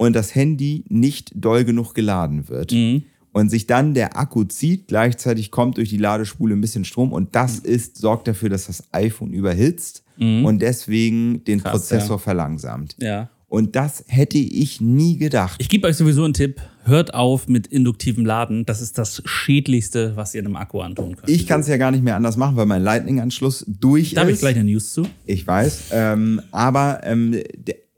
[0.00, 2.72] Und das Handy nicht doll genug geladen wird.
[2.72, 3.02] Mhm.
[3.32, 7.36] Und sich dann der Akku zieht, gleichzeitig kommt durch die Ladespule ein bisschen Strom und
[7.36, 11.62] das ist, sorgt dafür, dass das iPhone überhitzt und deswegen den Mhm.
[11.62, 12.18] Krass, Prozessor ja.
[12.18, 12.96] verlangsamt.
[12.98, 13.28] Ja.
[13.48, 15.56] Und das hätte ich nie gedacht.
[15.60, 16.60] Ich gebe euch sowieso einen Tipp.
[16.84, 18.64] Hört auf mit induktivem Laden.
[18.64, 21.28] Das ist das Schädlichste, was ihr einem Akku antun könnt.
[21.28, 24.30] Ich kann es ja gar nicht mehr anders machen, weil mein Lightning-Anschluss durch da habe
[24.30, 24.36] ist.
[24.38, 25.02] ich gleich eine News zu.
[25.26, 25.84] Ich weiß.
[25.92, 27.34] Ähm, aber ähm,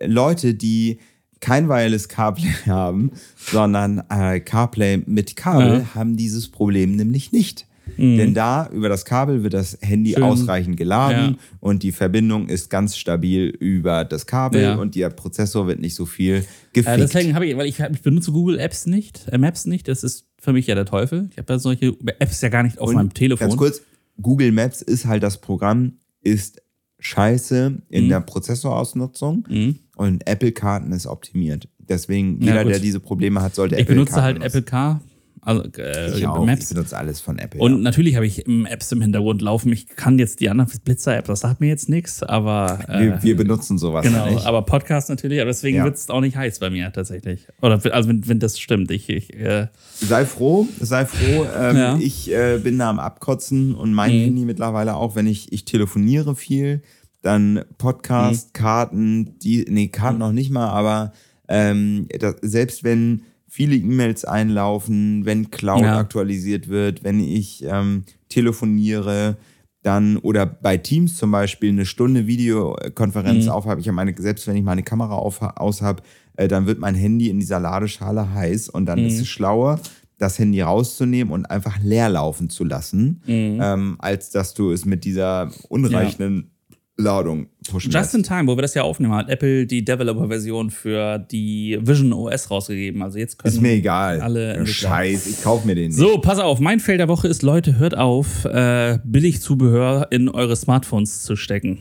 [0.04, 0.98] Leute, die
[1.42, 5.94] kein Wireless CarPlay haben, sondern äh, CarPlay mit Kabel, Ja.
[5.94, 7.66] haben dieses Problem nämlich nicht.
[7.98, 10.22] Denn da über das Kabel wird das Handy Schön.
[10.22, 11.38] ausreichend geladen Ja.
[11.60, 14.74] und die Verbindung ist ganz stabil über das Kabel Ja.
[14.76, 17.00] und der Prozessor wird nicht so viel Äh, gefickt.
[17.00, 19.88] deswegen habe ich, weil ich, ich benutze Google Apps nicht, äh, Maps nicht.
[19.88, 21.28] Das ist für mich ja der Teufel.
[21.32, 23.48] Ich habe ja solche Apps ja gar nicht auf Und meinem Telefon.
[23.48, 23.82] Ganz kurz,
[24.20, 26.62] Google Maps ist halt das Programm, ist
[27.00, 28.08] scheiße in Mhm.
[28.08, 29.78] der Prozessorausnutzung Mhm.
[29.96, 31.68] Und Apple-Karten ist optimiert.
[31.78, 32.72] Deswegen, Ja, jeder, gut.
[32.72, 34.46] der diese Probleme hat, sollte Ich Apple benutze Karten halt nutzen.
[34.58, 35.00] Apple Car,
[35.44, 36.46] also äh, Ich auch.
[36.46, 36.70] Maps.
[36.70, 37.60] Ich benutze alles von Apple.
[37.60, 37.78] Und ja.
[37.78, 39.72] natürlich habe ich Apps im Hintergrund laufen.
[39.72, 43.36] Ich kann jetzt die anderen Blitzer-App, das sagt mir jetzt nichts, aber äh, wir, wir
[43.36, 44.46] benutzen sowas genau, nicht.
[44.46, 45.84] aber Podcast natürlich, aber deswegen Ja.
[45.84, 47.48] wird es auch nicht heiß bei mir tatsächlich.
[47.60, 48.90] Oder also wenn, wenn das stimmt.
[48.92, 49.66] Ich, ich äh,
[49.96, 51.44] Sei froh, sei froh.
[51.58, 51.98] Ähm, Ja.
[52.00, 54.24] Ich äh, bin da am Abkotzen und mein Mhm.
[54.24, 56.82] Handy mittlerweile auch, wenn ich, ich telefoniere viel,
[57.22, 58.52] dann Podcast, Mhm.
[58.52, 61.12] Karten, die, nee, Karten noch nicht mal, aber
[61.48, 65.98] ähm, das, selbst wenn viele E-Mails einlaufen, wenn Cloud Ja.
[65.98, 69.36] aktualisiert wird, wenn ich ähm, telefoniere,
[69.82, 73.50] dann oder bei Teams zum Beispiel eine Stunde Videokonferenz Mhm.
[73.50, 76.02] aufhabe, ich habe meine, selbst wenn ich meine Kamera auf, aus habe,
[76.36, 79.06] äh, dann wird mein Handy in dieser Ladeschale heiß und dann Mhm.
[79.06, 79.80] ist es schlauer,
[80.18, 83.58] das Handy rauszunehmen und einfach leer laufen zu lassen, Mhm.
[83.60, 86.51] ähm, als dass du es mit dieser unreichenden
[86.98, 88.28] Ladung pushen Just in lässt.
[88.30, 93.02] time, wo wir das ja aufnehmen, hat Apple die Developer-Version für die Vision OS rausgegeben.
[93.02, 94.20] Also jetzt können Ist mir egal.
[94.20, 95.96] alle Entwickler- Scheiß, ich kauf mir den nicht.
[95.96, 100.54] So, pass auf, mein Feld der Woche ist, Leute, hört auf, äh, Billigzubehör in eure
[100.54, 101.78] Smartphones zu stecken.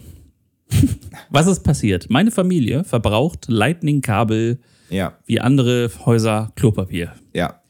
[1.29, 2.09] Was ist passiert?
[2.09, 4.59] Meine Familie verbraucht Lightning-Kabel
[4.89, 7.13] Ja, wie andere Häuser Klopapier.
[7.33, 7.60] ja.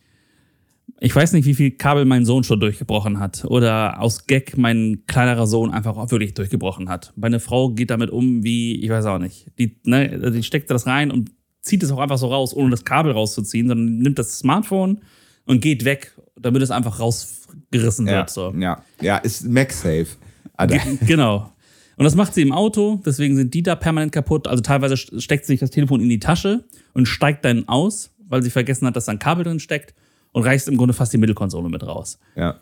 [1.03, 5.01] Ich weiß nicht, wie viel Kabel mein Sohn schon durchgebrochen hat oder aus Gag mein
[5.07, 7.11] kleinerer Sohn einfach auch wirklich durchgebrochen hat.
[7.15, 9.47] Meine Frau geht damit um wie, ich weiß auch nicht.
[9.57, 11.31] Die, ne, die steckt das rein und
[11.61, 15.01] zieht es auch einfach so raus, ohne das Kabel rauszuziehen, sondern nimmt das Smartphone
[15.47, 18.29] und geht weg, damit es einfach rausgerissen Ja, wird.
[18.29, 18.53] So.
[18.59, 20.05] ja, ja, ist MagSafe.
[20.53, 20.77] Alter.
[21.07, 21.51] Genau.
[21.97, 24.47] Und das macht sie im Auto, deswegen sind die da permanent kaputt.
[24.47, 28.43] Also teilweise steckt sie sich das Telefon in die Tasche und steigt dann aus, weil
[28.43, 29.95] sie vergessen hat, dass da ein Kabel drin steckt
[30.31, 32.19] und reißt im Grunde fast die Mittelkonsole mit raus.
[32.35, 32.61] Ja.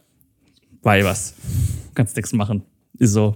[0.82, 1.36] Weil was.
[1.93, 2.63] Kannst nichts machen.
[2.97, 3.36] Ist so.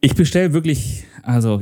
[0.00, 1.60] Ich bestelle wirklich, also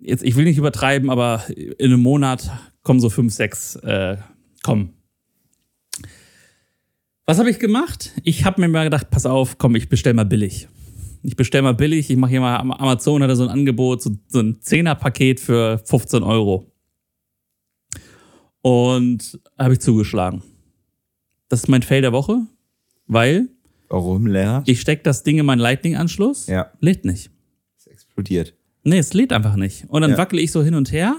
[0.00, 2.50] jetzt, ich will nicht übertreiben, aber in einem Monat
[2.82, 4.16] kommen so fünf, sechs, äh,
[4.62, 4.94] kommen.
[7.26, 8.12] Was habe ich gemacht?
[8.24, 10.68] Ich habe mir mal gedacht, pass auf, komm, ich bestell mal billig.
[11.22, 14.16] Ich bestell mal billig, ich mache hier mal am Amazon hat so ein Angebot, so,
[14.28, 16.72] so ein Zehner-Paket für 15 Euro.
[18.68, 20.42] Und habe ich zugeschlagen.
[21.48, 22.40] Das ist mein Fail der Woche,
[23.06, 23.48] weil
[23.88, 24.62] Warum leer?
[24.66, 27.30] ich stecke das Ding in meinen Lightning-Anschluss, Ja, lädt nicht.
[27.78, 28.54] es explodiert.
[28.84, 29.86] Nee, es lädt einfach nicht.
[29.88, 30.18] Und dann Ja.
[30.18, 31.16] wackele ich so hin und her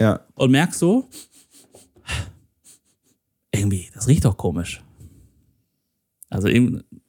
[0.00, 1.08] Ja, und merk so,
[3.52, 4.82] irgendwie, das riecht doch komisch.
[6.30, 6.48] Also,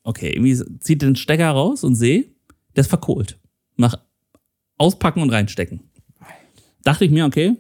[0.03, 2.25] okay, irgendwie zieht den Stecker raus und sehe,
[2.75, 3.39] der ist verkohlt.
[3.77, 3.97] Nach
[4.77, 5.79] auspacken und reinstecken.
[6.83, 7.55] Dachte ich mir, okay,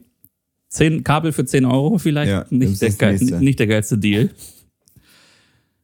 [0.69, 4.29] 10 Kabel für 10 Euro vielleicht Ja, nicht, der geil, nicht der geilste Deal.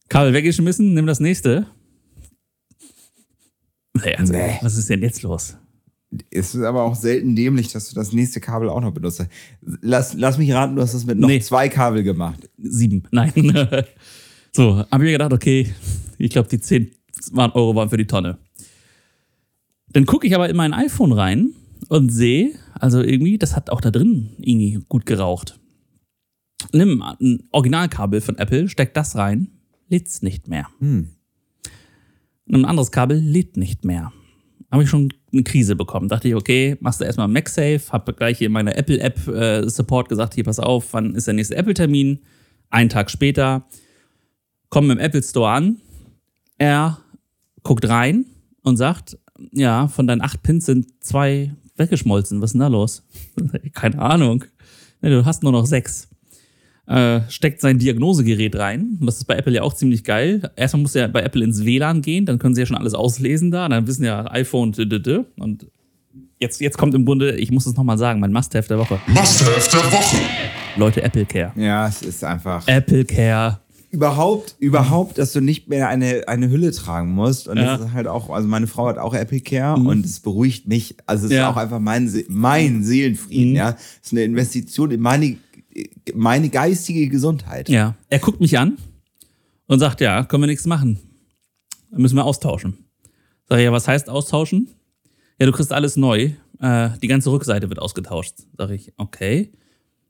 [0.09, 1.65] Kabel weggeschmissen, nimm das nächste.
[3.93, 4.57] Nee, also, Nee.
[4.61, 5.55] Was ist denn jetzt los?
[6.29, 9.25] Es ist aber auch selten dämlich, dass du das nächste Kabel auch noch benutzt.
[9.81, 11.39] Lass, lass mich raten, du hast das mit noch Nee.
[11.39, 12.49] zwei Kabel gemacht.
[12.57, 13.03] Sieben.
[13.11, 13.31] Nein.
[14.51, 15.73] so, habe ich mir gedacht, okay,
[16.19, 16.91] ich glaube, die 10
[17.31, 18.37] waren- Euro waren für die Tonne.
[19.91, 21.53] Dann gucke ich aber in mein iPhone rein
[21.89, 25.59] und sehe, also irgendwie, das hat auch da drin irgendwie gut geraucht.
[26.71, 29.49] Nimm ein Originalkabel von Apple, steck das rein,
[29.89, 30.67] lädt's nicht mehr.
[30.79, 31.09] Hm.
[32.51, 34.11] Ein anderes Kabel lädt nicht mehr.
[34.71, 36.09] Habe ich schon eine Krise bekommen.
[36.09, 40.09] Dachte ich, okay, machst du erstmal MagSafe, habe gleich hier in meiner Apple-App äh, Support
[40.09, 42.19] gesagt, hier pass auf, wann ist der nächste Apple-Termin?
[42.69, 43.67] Einen Tag später,
[44.69, 45.81] komme im Apple Store an,
[46.57, 46.99] er
[47.61, 48.25] guckt rein
[48.63, 49.17] und sagt,
[49.51, 52.41] ja, von deinen acht Pins sind zwei weggeschmolzen.
[52.41, 53.03] Was ist denn da los?
[53.73, 54.45] Keine Ahnung.
[55.01, 56.07] Du hast nur noch sechs.
[56.85, 58.97] Äh, steckt sein Diagnosegerät rein.
[59.01, 60.51] Das ist bei Apple ja auch ziemlich geil.
[60.55, 63.51] Erstmal muss er bei Apple ins WLAN gehen, dann können sie ja schon alles auslesen
[63.51, 63.69] da.
[63.69, 65.25] Dann wissen ja iPhone d -d -d.
[65.37, 65.67] und
[66.39, 68.99] jetzt, jetzt kommt im Grunde, ich muss es nochmal sagen, mein Must-Have der Woche.
[69.07, 70.17] Must-have der Woche.
[70.75, 71.53] Leute, Apple Care.
[71.55, 72.67] Ja, es ist einfach.
[72.67, 73.61] Apple Care.
[73.93, 77.47] Überhaupt, überhaupt, dass du nicht mehr eine, eine Hülle tragen musst.
[77.47, 77.77] Und Ja.
[77.77, 80.95] das ist halt auch, also meine Frau hat auch Apple Care und es beruhigt mich.
[81.05, 81.47] Also es Ja.
[81.49, 83.55] ist auch einfach mein, mein Seelenfrieden, Mhm.
[83.55, 83.69] ja.
[84.01, 85.37] Es ist eine Investition in meine,
[86.15, 87.69] meine geistige Gesundheit.
[87.69, 87.95] Ja.
[88.09, 88.77] Er guckt mich an
[89.67, 90.99] und sagt, ja, können wir nichts machen.
[91.91, 92.77] Dann müssen wir austauschen.
[93.47, 94.69] Sag ich, ja, was heißt austauschen?
[95.39, 96.31] Ja, du kriegst alles neu.
[96.59, 98.33] Äh, die ganze Rückseite wird ausgetauscht.
[98.57, 99.51] Sag ich, okay.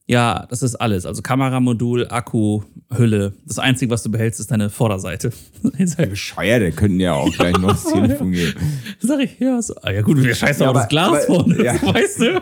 [0.05, 1.05] Ja, das ist alles.
[1.05, 2.61] Also Kameramodul, Akku,
[2.93, 3.33] Hülle.
[3.45, 5.31] Das Einzige, was du behältst, ist deine Vorderseite.
[5.77, 8.53] Ich sag, Bescheuert, der könnten ja auch gleich noch ins Telefon gehen.
[8.99, 11.21] sag ich, ja, so, ah, ja gut, wir scheißen Ja, auf das aber- Glas aber-
[11.21, 11.73] vorne, ja.
[11.81, 12.41] weißt du?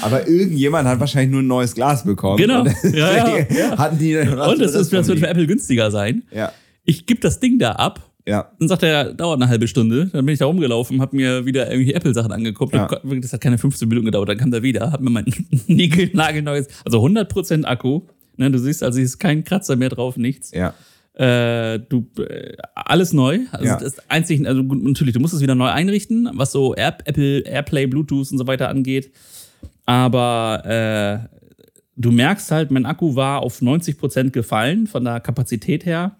[0.00, 2.38] Aber irgendjemand hat wahrscheinlich nur ein neues Glas bekommen.
[2.38, 2.62] Genau.
[2.62, 3.46] Und Ja, ja.
[3.78, 6.22] Hatten die Und das, ist, das wird für Apple günstiger sein.
[6.32, 6.52] Ja,
[6.84, 8.50] Ich gebe das Ding da ab ja.
[8.58, 10.06] Dann sagt er, dauert eine halbe Stunde.
[10.06, 12.74] Dann bin ich da rumgelaufen, habe mir wieder irgendwie Apple-Sachen angeguckt.
[12.74, 12.88] Ja.
[13.20, 14.28] Das hat keine 15 Minuten gedauert.
[14.28, 15.26] Dann kam der wieder, hat mir mein
[15.66, 18.02] Nickel-Nagelneues, also 100% Akku.
[18.36, 20.50] Ne, du siehst, also ist kein Kratzer mehr drauf, nichts.
[20.52, 20.74] Ja.
[21.14, 23.40] Äh, du, äh, alles neu.
[23.52, 23.78] Also Ja.
[23.78, 27.86] das einzig, also natürlich, du musst es wieder neu einrichten, was so Air, Apple, Airplay,
[27.86, 29.12] Bluetooth und so weiter angeht.
[29.86, 31.36] Aber äh,
[31.96, 36.16] du merkst halt, mein Akku war auf 90% gefallen von der Kapazität her.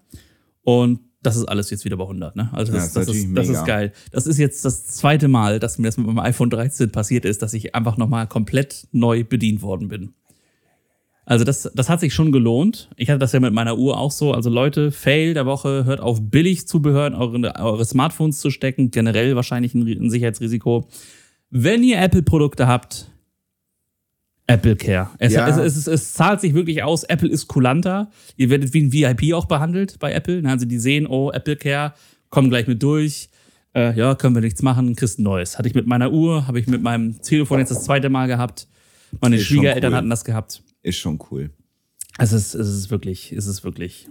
[0.63, 2.35] Und das ist alles jetzt wieder bei 100.
[2.35, 2.49] Ne?
[2.53, 3.91] Also Ja, das, ist das, ist, das ist geil.
[4.11, 7.41] Das ist jetzt das zweite Mal, dass mir das mit meinem iPhone 13 passiert ist,
[7.41, 10.13] dass ich einfach nochmal komplett neu bedient worden bin.
[11.25, 12.89] Also das, das hat sich schon gelohnt.
[12.97, 14.31] Ich hatte das ja mit meiner Uhr auch so.
[14.31, 18.91] Also Leute, Fail der Woche, hört auf billig Zubehör in eure, eure Smartphones zu stecken.
[18.91, 20.87] Generell wahrscheinlich ein, ein Sicherheitsrisiko.
[21.49, 23.11] Wenn ihr Apple-Produkte habt,
[24.47, 25.09] Apple Care.
[25.17, 25.47] Es, Ja.
[25.47, 27.03] es, es, es, zahlt sich wirklich aus.
[27.03, 28.11] Apple ist kulanter.
[28.37, 30.43] Ihr werdet wie ein VIP auch behandelt bei Apple.
[30.47, 31.93] Also die sehen, oh, Apple Care,
[32.29, 33.29] kommen gleich mit durch.
[33.73, 35.57] Äh, ja, können wir nichts machen, kriegst ein neues.
[35.57, 38.67] Hatte ich mit meiner Uhr, habe ich mit meinem Telefon jetzt das zweite Mal gehabt.
[39.19, 39.97] Meine Ist Schwiegereltern cool.
[39.97, 40.61] hatten das gehabt.
[40.83, 41.49] Ist schon cool.
[42.17, 44.07] Es ist, es ist wirklich, es ist wirklich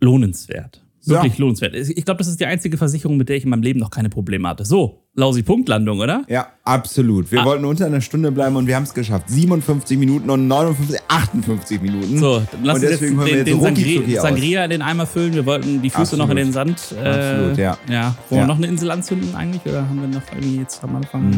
[0.00, 0.85] lohnenswert.
[1.08, 1.42] Wirklich So.
[1.42, 1.74] lohnenswert.
[1.74, 4.08] Ich glaube, das ist die einzige Versicherung, mit der ich in meinem Leben noch keine
[4.08, 4.64] Probleme hatte.
[4.64, 6.24] So, Lausi Punktlandung, oder?
[6.28, 7.26] Ja, absolut.
[7.28, 7.30] Ah.
[7.32, 9.28] Wir wollten unter einer Stunde bleiben und wir haben es geschafft.
[9.30, 12.18] 57 Minuten und 59, 58 Minuten.
[12.18, 14.20] So, dann lass uns jetzt wir den, jetzt den Sangria.
[14.20, 15.32] Sangria in den Eimer füllen.
[15.34, 16.94] Wir wollten die Füße noch in den Sand.
[17.02, 17.78] Äh, Absolut, ja.
[17.88, 18.14] ja.
[18.28, 18.46] Wollen wir Ja.
[18.46, 19.62] noch eine Insel anzünden eigentlich?
[19.64, 21.32] Oder haben wir noch irgendwie jetzt am Anfang?
[21.32, 21.36] Äh,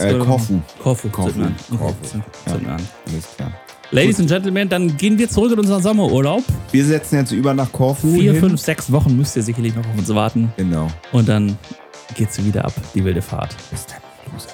[0.00, 0.60] wollen wir Korfu.
[0.82, 1.08] Korfu.
[1.08, 1.30] Korfu.
[1.32, 1.54] zünden an.
[1.70, 1.94] Okay, Korfu.
[2.04, 2.52] zünden- Ja.
[2.52, 2.80] zünden an.
[3.06, 3.52] Alles klar.
[3.92, 6.42] Ladies and Gentlemen, dann gehen wir zurück in unseren Sommerurlaub.
[6.70, 8.14] Wir setzen jetzt über nach Korfu.
[8.14, 8.40] Vier, hin.
[8.40, 10.50] fünf, sechs Wochen müsst ihr sicherlich noch auf uns warten.
[10.56, 10.88] Genau.
[11.12, 11.58] Und dann
[12.14, 13.54] geht's wieder ab, die wilde Fahrt.
[13.70, 13.98] Bis dann,
[14.32, 14.48] Loser.